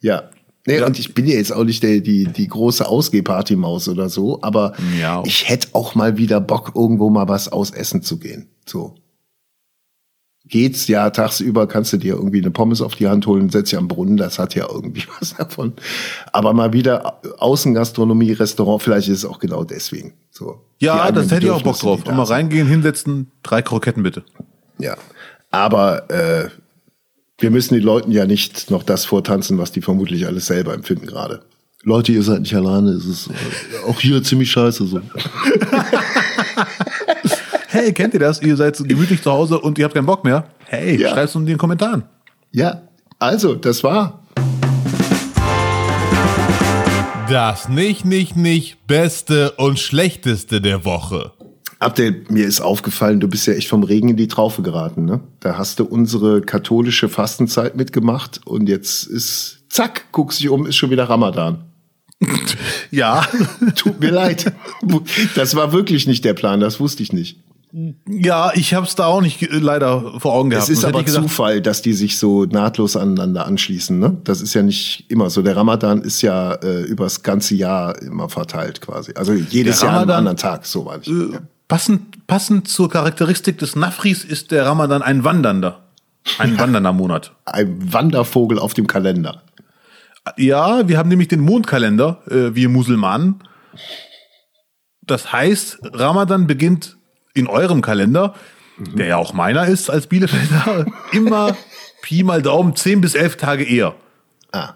[0.00, 0.24] Ja.
[0.66, 0.86] Nee, ja.
[0.86, 4.72] und ich bin ja jetzt auch nicht der, die, die große Ausgehparty-Maus oder so, aber
[5.00, 5.22] ja.
[5.24, 8.48] ich hätte auch mal wieder Bock, irgendwo mal was ausessen zu gehen.
[8.66, 8.96] So.
[10.48, 13.78] Geht's, ja, tagsüber kannst du dir irgendwie eine Pommes auf die Hand holen, setz dich
[13.78, 15.72] am Brunnen, das hat ja irgendwie was davon.
[16.32, 20.14] Aber mal wieder Außengastronomie, Restaurant, vielleicht ist es auch genau deswegen.
[20.30, 20.60] So.
[20.78, 22.06] Ja, das hätte ich auch Bock drauf.
[22.06, 24.24] Und mal reingehen, hinsetzen, drei Kroketten bitte.
[24.78, 24.96] Ja.
[25.50, 26.48] Aber äh,
[27.38, 31.06] wir müssen den Leuten ja nicht noch das vortanzen, was die vermutlich alles selber empfinden
[31.06, 31.42] gerade.
[31.82, 35.00] Leute, ihr seid nicht alleine, es ist äh, auch hier ziemlich scheiße so.
[37.76, 38.40] hey, kennt ihr das?
[38.40, 40.44] Ihr seid gemütlich zu Hause und ihr habt keinen Bock mehr.
[40.64, 41.10] Hey, ja.
[41.10, 42.04] schreibt es in den Kommentaren.
[42.50, 42.82] Ja,
[43.18, 44.22] also, das war
[47.28, 51.32] das nicht, nicht, nicht Beste und Schlechteste der Woche.
[51.78, 55.20] Abdel, mir ist aufgefallen, du bist ja echt vom Regen in die Traufe geraten, ne?
[55.40, 60.76] Da hast du unsere katholische Fastenzeit mitgemacht und jetzt ist, zack, guckst dich um, ist
[60.76, 61.64] schon wieder Ramadan.
[62.90, 63.26] ja.
[63.74, 64.52] Tut mir leid.
[65.34, 67.40] Das war wirklich nicht der Plan, das wusste ich nicht.
[68.08, 70.70] Ja, ich habe es da auch nicht äh, leider vor Augen gehabt.
[70.70, 73.98] Es ist aber Zufall, dass die sich so nahtlos aneinander anschließen.
[73.98, 74.16] Ne?
[74.24, 75.42] Das ist ja nicht immer so.
[75.42, 79.12] Der Ramadan ist ja äh, übers ganze Jahr immer verteilt quasi.
[79.14, 81.08] Also jedes Jahr an einem anderen Tag, so war ich.
[81.08, 81.38] Äh, ja.
[81.68, 85.84] passend, passend zur Charakteristik des Nafris ist der Ramadan ein wandernder.
[86.38, 87.32] Ein wandernder Monat.
[87.44, 89.42] Ein Wandervogel auf dem Kalender.
[90.38, 93.42] Ja, wir haben nämlich den Mondkalender, äh, wir Musulmanen.
[95.02, 96.95] Das heißt, Ramadan beginnt
[97.36, 98.34] in eurem Kalender,
[98.78, 98.96] mhm.
[98.96, 101.56] der ja auch meiner ist als Bielefelder, immer
[102.02, 103.94] Pi mal Daumen 10 bis 11 Tage eher.
[104.52, 104.74] Ah.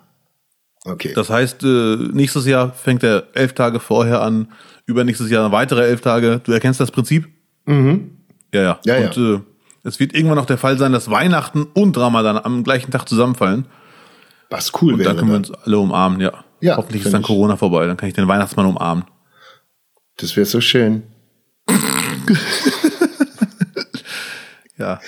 [0.85, 1.13] Okay.
[1.15, 4.49] Das heißt, äh, nächstes Jahr fängt er elf Tage vorher an,
[4.87, 6.41] übernächstes Jahr weitere elf Tage.
[6.43, 7.29] Du erkennst das Prinzip?
[7.67, 8.19] Mhm.
[8.53, 8.81] Ja, ja.
[8.85, 9.35] ja und ja.
[9.35, 9.41] Äh,
[9.83, 13.67] es wird irgendwann noch der Fall sein, dass Weihnachten und Ramadan am gleichen Tag zusammenfallen.
[14.51, 14.99] Was cool wäre.
[14.99, 16.33] Und dann können wir uns alle umarmen, ja.
[16.61, 19.05] ja Hoffentlich ist dann Corona vorbei, dann kann ich den Weihnachtsmann umarmen.
[20.17, 21.05] Das wäre so schön.
[24.79, 25.01] ja.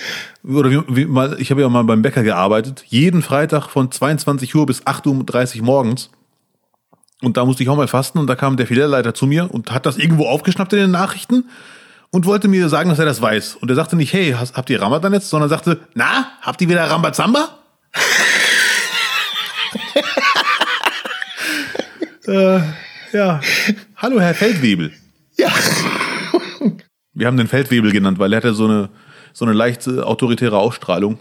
[0.43, 4.55] Oder wie, wie mal, ich habe ja mal beim Bäcker gearbeitet, jeden Freitag von 22
[4.55, 6.09] Uhr bis 8.30 Uhr morgens.
[7.21, 9.71] Und da musste ich auch mal fasten und da kam der Filialleiter zu mir und
[9.71, 11.45] hat das irgendwo aufgeschnappt in den Nachrichten
[12.11, 13.55] und wollte mir sagen, dass er das weiß.
[13.55, 16.89] Und er sagte nicht, hey, habt ihr Ramadan jetzt, sondern sagte, na, habt ihr wieder
[16.89, 17.59] Rambazamba?
[22.27, 22.59] äh,
[23.13, 23.39] ja.
[23.95, 24.91] Hallo, Herr Feldwebel.
[25.37, 25.49] Ja.
[27.13, 28.89] Wir haben den Feldwebel genannt, weil er hatte so eine,
[29.33, 31.19] so eine leicht autoritäre Ausstrahlung,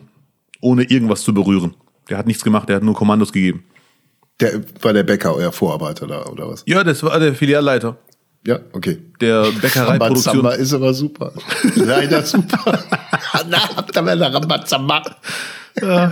[0.61, 1.75] ohne irgendwas zu berühren.
[2.09, 3.65] Der hat nichts gemacht, der hat nur Kommandos gegeben.
[4.41, 6.65] Der war der Bäcker, euer Vorarbeiter da, oder was?
[6.67, 7.97] Ja, das war der Filialleiter.
[8.45, 8.99] Ja, okay.
[9.21, 10.35] Der Bäckereiproduktion.
[10.41, 11.33] Rambazamba ist aber super.
[11.77, 12.83] Leider super.
[13.49, 15.03] Na, habt ihr mal Rambazamba?
[15.81, 16.11] Ja.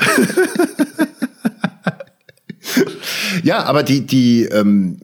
[3.42, 4.98] Ja, aber die, die ähm,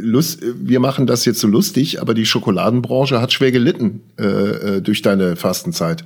[0.00, 4.80] Lust, wir machen das jetzt so lustig, aber die Schokoladenbranche hat schwer gelitten äh, äh
[4.80, 6.04] durch deine Fastenzeit.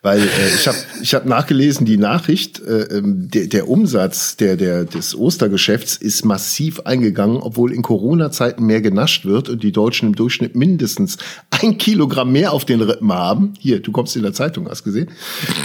[0.00, 4.56] Weil äh, ich habe ich hab nachgelesen, die Nachricht, äh, ähm, der, der Umsatz der,
[4.56, 10.08] der, des Ostergeschäfts ist massiv eingegangen, obwohl in Corona-Zeiten mehr genascht wird und die Deutschen
[10.08, 11.18] im Durchschnitt mindestens
[11.50, 13.54] ein Kilogramm mehr auf den Rippen haben.
[13.58, 15.10] Hier, du kommst in der Zeitung, hast gesehen.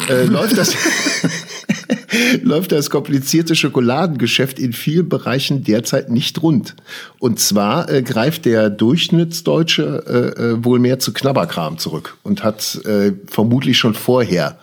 [0.09, 0.76] Äh, läuft das
[2.41, 6.75] läuft das komplizierte Schokoladengeschäft in vielen Bereichen derzeit nicht rund.
[7.19, 12.79] Und zwar äh, greift der Durchschnittsdeutsche äh, äh, wohl mehr zu Knabberkram zurück und hat
[12.86, 14.59] äh, vermutlich schon vorher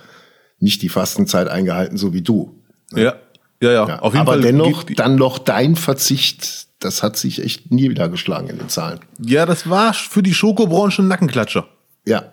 [0.58, 2.54] nicht die Fastenzeit eingehalten, so wie du.
[2.92, 3.02] Ne?
[3.04, 3.14] Ja,
[3.62, 3.88] ja, ja.
[3.88, 3.98] ja.
[4.00, 8.08] Auf jeden Aber Fall dennoch, dann noch dein Verzicht, das hat sich echt nie wieder
[8.08, 9.00] geschlagen in den Zahlen.
[9.18, 11.66] Ja, das war für die Schokobranche ein Nackenklatscher.
[12.06, 12.32] Ja,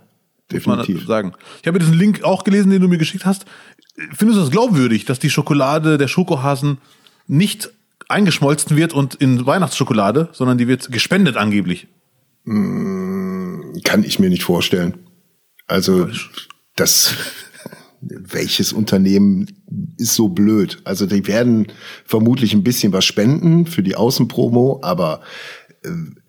[0.52, 1.06] definitiv.
[1.06, 1.34] sagen.
[1.62, 3.46] Ich habe diesen Link auch gelesen, den du mir geschickt hast.
[3.98, 6.78] Findest du das glaubwürdig, dass die Schokolade der Schokohasen
[7.28, 7.72] nicht
[8.08, 11.88] eingeschmolzen wird und in Weihnachtsschokolade, sondern die wird gespendet angeblich?
[12.46, 14.98] Hm, kann ich mir nicht vorstellen.
[15.66, 16.08] Also
[16.76, 17.16] das
[18.02, 19.48] welches Unternehmen
[19.98, 20.80] ist so blöd?
[20.84, 21.68] Also die werden
[22.06, 25.22] vermutlich ein bisschen was spenden für die Außenpromo, aber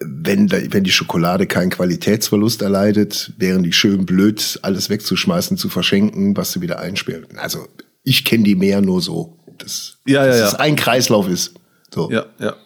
[0.01, 6.37] wenn, wenn die Schokolade keinen Qualitätsverlust erleidet, wären die schön blöd, alles wegzuschmeißen, zu verschenken,
[6.37, 7.27] was sie wieder einspielen.
[7.39, 7.67] Also
[8.03, 11.55] ich kenne die mehr nur so, dass, ja, ja, dass es ein Kreislauf ist.
[11.93, 12.11] So.
[12.11, 12.57] Ja, ja.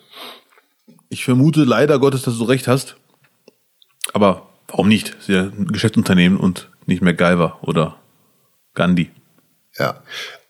[1.09, 2.97] Ich vermute leider Gottes, dass du recht hast.
[4.13, 5.15] Aber warum nicht?
[5.15, 7.99] Das ist ja ein Geschäftsunternehmen und nicht mehr Guyver oder
[8.75, 9.11] Gandhi.
[9.79, 10.03] Ja.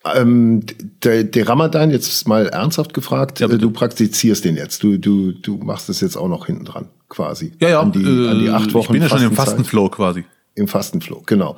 [0.05, 0.63] Ähm,
[1.03, 4.83] der, der Ramadan, jetzt mal ernsthaft gefragt, ja, du praktizierst den jetzt.
[4.83, 7.53] Du, du, du machst es jetzt auch noch hinten dran, quasi.
[7.61, 7.81] Ja, ja.
[7.81, 8.95] An die, äh, an die acht Wochen.
[8.95, 10.25] Ich bin ja schon im Fastenflow quasi.
[10.55, 11.57] Im Fastenflow, genau.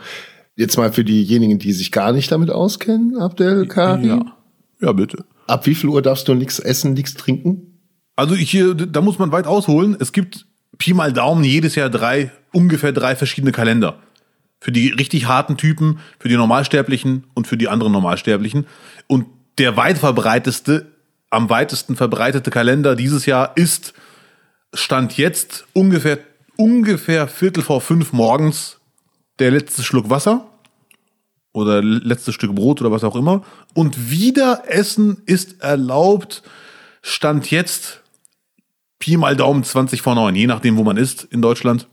[0.57, 4.05] Jetzt mal für diejenigen, die sich gar nicht damit auskennen, Abdel Karim.
[4.05, 4.37] Ja.
[4.81, 5.25] ja, bitte.
[5.47, 7.81] Ab wie viel Uhr darfst du nichts essen, nichts trinken?
[8.17, 8.57] Also ich,
[8.93, 9.97] da muss man weit ausholen.
[9.99, 10.47] Es gibt
[10.79, 13.99] Pi mal Daumen jedes Jahr drei, ungefähr drei verschiedene Kalender.
[14.61, 18.67] Für die richtig harten Typen, für die Normalsterblichen und für die anderen Normalsterblichen.
[19.07, 19.27] Und
[19.59, 20.87] der weit verbreiteste,
[21.31, 23.95] am weitesten verbreitete Kalender dieses Jahr ist,
[24.73, 26.19] stand jetzt ungefähr,
[26.57, 28.79] ungefähr Viertel vor fünf morgens
[29.39, 30.47] der letzte Schluck Wasser
[31.53, 33.43] oder letzte Stück Brot oder was auch immer.
[33.75, 36.43] Und wieder Essen ist erlaubt,
[37.03, 38.01] stand jetzt
[38.99, 41.89] Pi mal Daumen 20 vor 9, je nachdem, wo man ist in Deutschland.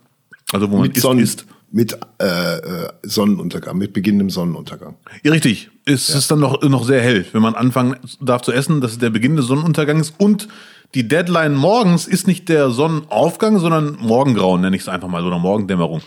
[0.52, 4.96] Also wo man Mit ist, Sonnen ist mit äh, äh, Sonnenuntergang, mit beginnendem Sonnenuntergang.
[5.24, 5.70] Ja, richtig.
[5.86, 6.18] Es ja.
[6.18, 9.10] ist dann noch, noch sehr hell, wenn man anfangen darf zu essen, dass es der
[9.10, 10.48] Beginn des Sonnenuntergangs und
[10.94, 15.40] die Deadline morgens ist nicht der Sonnenaufgang, sondern Morgengrauen, nenne ich es einfach mal, oder
[15.40, 16.02] Morgendämmerung.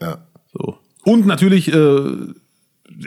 [0.00, 0.18] Ja.
[0.52, 0.78] So.
[1.04, 2.00] Und natürlich, äh,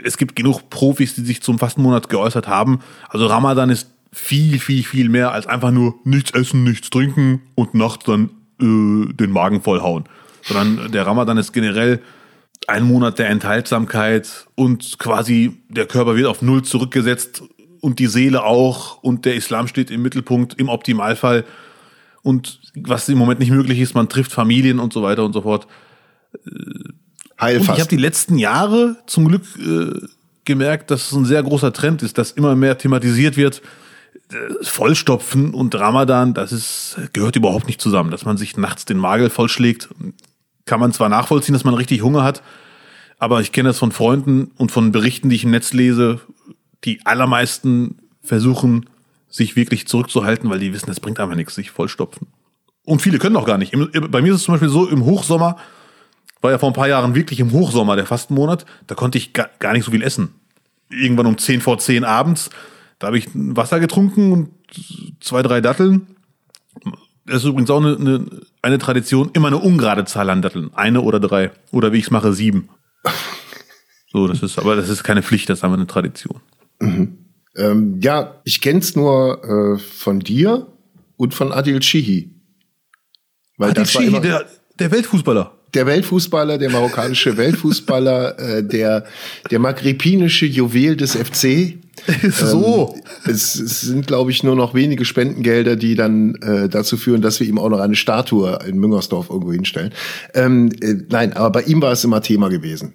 [0.02, 2.80] es gibt genug Profis, die sich zum Fastenmonat geäußert haben.
[3.10, 7.74] Also Ramadan ist viel, viel, viel mehr als einfach nur nichts essen, nichts trinken und
[7.74, 8.30] nachts dann
[8.60, 10.04] äh, den Magen vollhauen
[10.48, 12.00] sondern der Ramadan ist generell
[12.66, 17.42] ein Monat der Enthaltsamkeit und quasi der Körper wird auf Null zurückgesetzt
[17.80, 21.44] und die Seele auch und der Islam steht im Mittelpunkt im Optimalfall.
[22.22, 25.42] Und was im Moment nicht möglich ist, man trifft Familien und so weiter und so
[25.42, 25.66] fort.
[27.40, 27.68] Heilfast.
[27.68, 30.06] Und ich habe die letzten Jahre zum Glück äh,
[30.44, 33.62] gemerkt, dass es ein sehr großer Trend ist, dass immer mehr thematisiert wird.
[34.30, 38.98] Äh, Vollstopfen und Ramadan, das ist, gehört überhaupt nicht zusammen, dass man sich nachts den
[38.98, 39.88] Magel vollschlägt
[40.68, 42.42] kann man zwar nachvollziehen, dass man richtig Hunger hat,
[43.18, 46.20] aber ich kenne das von Freunden und von Berichten, die ich im Netz lese.
[46.84, 48.86] Die allermeisten versuchen,
[49.28, 52.28] sich wirklich zurückzuhalten, weil die wissen, es bringt einfach nichts, sich vollstopfen.
[52.84, 53.72] Und viele können auch gar nicht.
[54.10, 55.56] Bei mir ist es zum Beispiel so, im Hochsommer,
[56.40, 59.72] war ja vor ein paar Jahren wirklich im Hochsommer der Fastenmonat, da konnte ich gar
[59.72, 60.34] nicht so viel essen.
[60.88, 62.50] Irgendwann um 10 vor 10 abends,
[62.98, 64.50] da habe ich Wasser getrunken und
[65.20, 66.06] zwei, drei Datteln
[67.28, 68.26] das ist übrigens auch eine, eine,
[68.62, 70.70] eine Tradition, immer eine ungerade Zahl an Datteln.
[70.74, 71.50] Eine oder drei.
[71.70, 72.68] Oder wie ich es mache, sieben.
[74.10, 76.40] So, das ist, aber das ist keine Pflicht, das ist einfach eine Tradition.
[76.80, 77.18] Mhm.
[77.54, 80.66] Ähm, ja, ich kenn's nur äh, von dir
[81.18, 82.34] und von Adil Chihi.
[83.58, 84.46] Weil Adil das Chihi, war immer, der,
[84.78, 89.04] der Weltfußballer der Weltfußballer, der marokkanische Weltfußballer, äh, der,
[89.50, 91.78] der maghrebinische Juwel des FC.
[92.30, 92.94] so.
[92.94, 97.22] Ähm, es, es, sind, glaube ich, nur noch wenige Spendengelder, die dann äh, dazu führen,
[97.22, 99.92] dass wir ihm auch noch eine Statue in Müngersdorf irgendwo hinstellen.
[100.34, 102.94] Ähm, äh, nein, aber bei ihm war es immer Thema gewesen.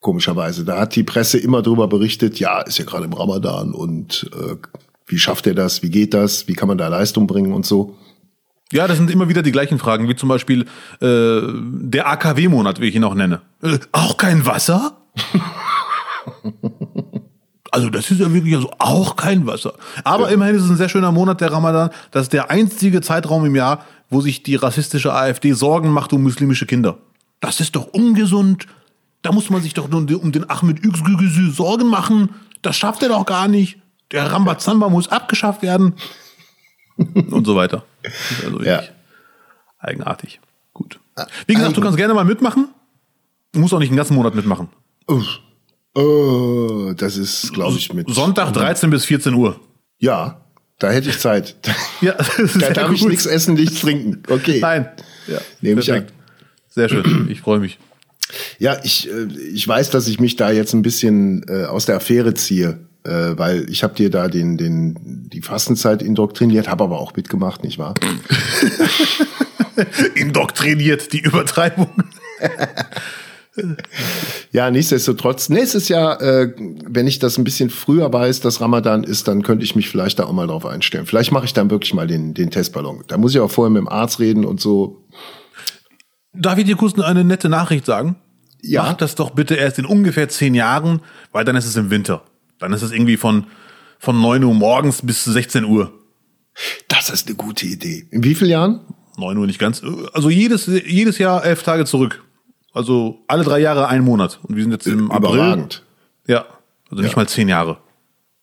[0.00, 0.64] Komischerweise.
[0.64, 4.56] Da hat die Presse immer drüber berichtet, ja, ist ja gerade im Ramadan und äh,
[5.06, 7.96] wie schafft er das, wie geht das, wie kann man da Leistung bringen und so.
[8.72, 10.62] Ja, das sind immer wieder die gleichen Fragen, wie zum Beispiel
[11.00, 13.40] äh, der AKW-Monat, wie ich ihn auch nenne.
[13.62, 14.96] Äh, auch kein Wasser?
[17.70, 19.74] also das ist ja wirklich also auch kein Wasser.
[20.02, 20.34] Aber ja.
[20.34, 21.90] immerhin ist es ein sehr schöner Monat, der Ramadan.
[22.10, 26.24] Das ist der einzige Zeitraum im Jahr, wo sich die rassistische AfD Sorgen macht um
[26.24, 26.98] muslimische Kinder.
[27.38, 28.66] Das ist doch ungesund.
[29.22, 32.30] Da muss man sich doch um den Ahmed Yüksgügüsü Sorgen machen.
[32.62, 33.78] Das schafft er doch gar nicht.
[34.10, 35.94] Der Rambazamba muss abgeschafft werden.
[36.96, 37.84] Und so weiter.
[38.44, 38.82] Also ja.
[39.78, 40.40] eigenartig.
[40.72, 40.98] Gut.
[41.46, 42.68] Wie gesagt, du kannst gerne mal mitmachen.
[43.52, 44.68] Du musst auch nicht einen ganzen Monat mitmachen.
[45.94, 48.10] Oh, das ist, glaube ich, mit.
[48.10, 49.58] Sonntag 13 bis 14 Uhr.
[49.98, 50.42] Ja,
[50.78, 51.56] da hätte ich Zeit.
[52.02, 52.14] Ja,
[52.60, 52.96] da darf gut.
[52.96, 54.22] ich nichts essen, nichts trinken.
[54.28, 54.58] Okay.
[54.60, 54.90] Nein.
[55.26, 56.06] Ja, Nehme ich an.
[56.68, 57.28] Sehr schön.
[57.30, 57.78] Ich freue mich.
[58.58, 59.24] Ja, ich, äh,
[59.54, 63.38] ich weiß, dass ich mich da jetzt ein bisschen äh, aus der Affäre ziehe, äh,
[63.38, 67.78] weil ich habe dir da den, den, die Fastenzeit indoktriniert, habe aber auch mitgemacht, nicht
[67.78, 67.94] wahr?
[70.14, 71.90] indoktriniert, die Übertreibung.
[74.52, 79.28] ja, nichtsdestotrotz, nächstes Jahr, äh, wenn ich das ein bisschen früher weiß, dass Ramadan ist,
[79.28, 81.06] dann könnte ich mich vielleicht da auch mal drauf einstellen.
[81.06, 83.04] Vielleicht mache ich dann wirklich mal den, den Testballon.
[83.06, 85.04] Da muss ich auch vorher mit dem Arzt reden und so.
[86.32, 88.16] Darf ich dir kurz eine nette Nachricht sagen?
[88.62, 88.82] Ja.
[88.82, 91.00] Mach das doch bitte erst in ungefähr zehn Jahren,
[91.32, 92.22] weil dann ist es im Winter.
[92.58, 93.46] Dann ist es irgendwie von,
[93.98, 95.92] von neun Uhr morgens bis 16 Uhr.
[96.88, 98.06] Das ist eine gute Idee.
[98.10, 98.80] In wie vielen Jahren?
[99.18, 99.82] Neun Uhr nicht ganz.
[100.12, 102.24] Also jedes, jedes Jahr elf Tage zurück.
[102.72, 104.40] Also alle drei Jahre ein Monat.
[104.42, 105.82] Und wir sind jetzt im Überragend.
[106.24, 106.34] April.
[106.34, 106.46] Ja.
[106.90, 107.16] Also nicht ja.
[107.16, 107.78] mal zehn Jahre.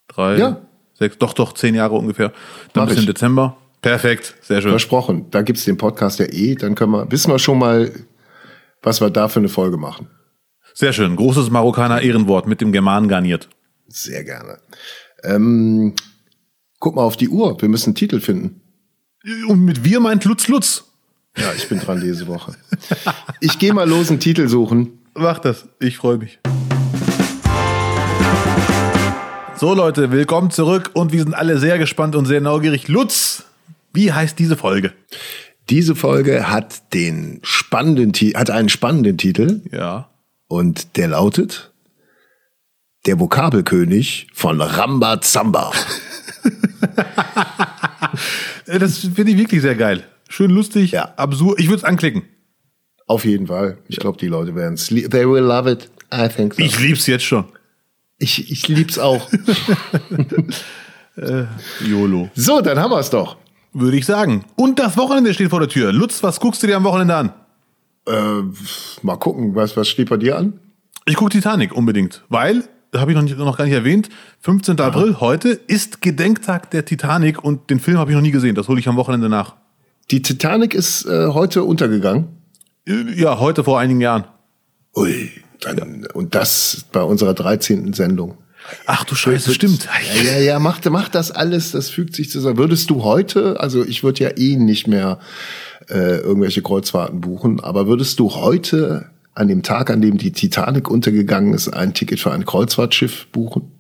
[0.08, 0.62] Drei, ja.
[0.94, 2.34] sechs, doch, doch, zehn Jahre ungefähr.
[2.74, 3.58] Dann Mach bis im Dezember.
[3.82, 4.72] Perfekt, sehr schön.
[4.72, 5.30] Versprochen.
[5.30, 6.56] Da gibt's den Podcast ja eh.
[6.56, 7.92] Dann können wir, wissen wir schon mal,
[8.82, 10.08] was wir da für eine Folge machen.
[10.74, 11.16] Sehr schön.
[11.16, 13.50] Großes Marokkaner Ehrenwort mit dem German garniert.
[13.96, 14.58] Sehr gerne.
[15.24, 15.94] Ähm,
[16.80, 17.62] guck mal auf die Uhr.
[17.62, 18.60] Wir müssen einen Titel finden.
[19.48, 20.86] Und mit wir meint Lutz Lutz.
[21.38, 22.56] Ja, ich bin dran diese Woche.
[23.40, 24.98] Ich gehe mal los einen Titel suchen.
[25.14, 25.68] Mach das.
[25.80, 26.40] Ich freue mich.
[29.58, 32.88] So Leute, willkommen zurück und wir sind alle sehr gespannt und sehr neugierig.
[32.88, 33.44] Lutz,
[33.94, 34.92] wie heißt diese Folge?
[35.70, 39.62] Diese Folge hat den spannenden hat einen spannenden Titel.
[39.72, 40.10] Ja.
[40.48, 41.73] Und der lautet
[43.06, 45.72] Der Vokabelkönig von Ramba Zamba.
[48.66, 50.04] das finde ich wirklich sehr geil.
[50.30, 51.14] Schön lustig, ja.
[51.18, 51.60] absurd.
[51.60, 52.24] Ich würde es anklicken.
[53.06, 53.78] Auf jeden Fall.
[53.88, 54.88] Ich glaube, die Leute werden es.
[54.88, 55.90] They will love it.
[56.14, 56.64] I think so.
[56.64, 57.46] Ich lieb's jetzt schon.
[58.18, 59.30] Ich, ich lieb's auch.
[61.18, 61.46] äh,
[61.86, 62.30] YOLO.
[62.36, 63.36] So, dann haben wir's doch.
[63.74, 64.46] Würde ich sagen.
[64.56, 65.92] Und das Wochenende steht vor der Tür.
[65.92, 67.34] Lutz, was guckst du dir am Wochenende an?
[68.08, 68.44] Äh,
[69.02, 70.60] mal gucken, was, was steht bei dir an?
[71.06, 72.64] Ich gucke Titanic unbedingt, weil,
[72.96, 74.10] habe ich noch, nicht, noch gar nicht erwähnt,
[74.42, 74.80] 15.
[74.80, 74.88] Aha.
[74.88, 78.56] April heute ist Gedenktag der Titanic und den Film habe ich noch nie gesehen.
[78.56, 79.56] Das hole ich am Wochenende nach.
[80.12, 82.28] Die Titanic ist äh, heute untergegangen?
[82.88, 84.26] Äh, ja, heute vor einigen Jahren.
[84.96, 85.32] Ui,
[85.62, 87.94] dann, und das bei unserer 13.
[87.94, 88.38] Sendung.
[88.86, 89.88] Ach du Scheiße, Wird, stimmt.
[90.16, 92.58] Ja, ja, ja, mach, mach das alles, das fügt sich zusammen.
[92.58, 95.20] Würdest du heute, also ich würde ja eh nicht mehr
[95.90, 100.90] äh, irgendwelche Kreuzfahrten buchen, aber würdest du heute an dem Tag, an dem die Titanic
[100.90, 103.72] untergegangen ist, ein Ticket für ein Kreuzfahrtschiff buchen?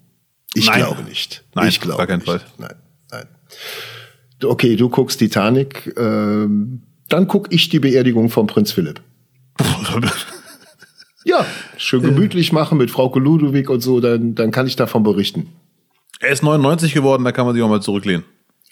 [0.53, 0.79] Ich nein.
[0.79, 1.43] glaube nicht.
[1.55, 2.41] Nein, ich glaube gar keinen Fall.
[2.57, 2.75] Nein,
[3.11, 3.27] nein.
[4.43, 9.01] Okay, du guckst Titanic, ähm, dann guck ich die Beerdigung von Prinz Philipp.
[11.25, 11.45] Ja,
[11.77, 15.49] schön gemütlich machen mit Frau Ludwig und so, dann, dann kann ich davon berichten.
[16.19, 18.25] Er ist 99 geworden, da kann man sich auch mal zurücklehnen.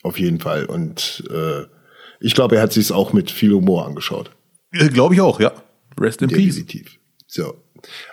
[0.04, 0.66] Auf jeden Fall.
[0.66, 1.64] Und äh,
[2.20, 4.32] ich glaube, er hat sich es auch mit viel Humor angeschaut.
[4.72, 5.52] Äh, glaube ich auch, ja.
[6.00, 6.84] Rest in Definitiv.
[6.84, 7.00] Peace.
[7.28, 7.56] So.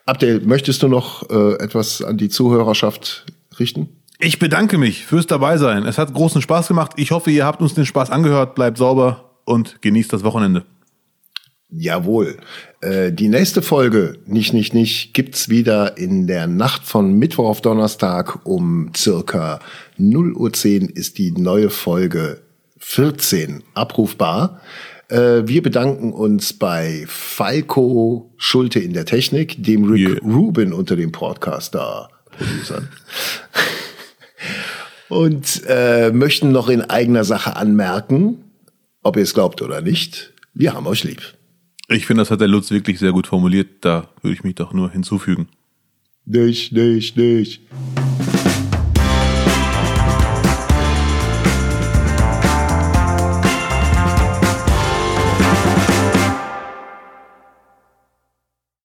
[0.06, 3.26] Abdel, möchtest du noch äh, etwas an die Zuhörerschaft
[3.58, 3.88] richten?
[4.20, 5.84] Ich bedanke mich fürs Dabeisein.
[5.84, 6.92] Es hat großen Spaß gemacht.
[6.96, 8.54] Ich hoffe, ihr habt uns den Spaß angehört.
[8.54, 10.64] Bleibt sauber und genießt das Wochenende.
[11.70, 12.38] Jawohl.
[12.80, 17.60] Äh, die nächste Folge, nicht, nicht, nicht, gibt's wieder in der Nacht von Mittwoch auf
[17.60, 19.60] Donnerstag um circa
[19.98, 22.40] 0 Uhr 10 ist die neue Folge
[22.78, 24.60] 14 abrufbar.
[25.08, 30.18] Äh, wir bedanken uns bei Falco Schulte in der Technik, dem Rick yeah.
[30.22, 32.88] Rubin unter dem Podcaster Producern.
[35.08, 38.44] Und äh, möchten noch in eigener Sache anmerken,
[39.02, 41.22] ob ihr es glaubt oder nicht, wir haben euch lieb.
[41.88, 43.68] Ich finde, das hat der Lutz wirklich sehr gut formuliert.
[43.80, 45.48] Da würde ich mich doch nur hinzufügen.
[46.26, 47.62] Nicht, nicht, nicht.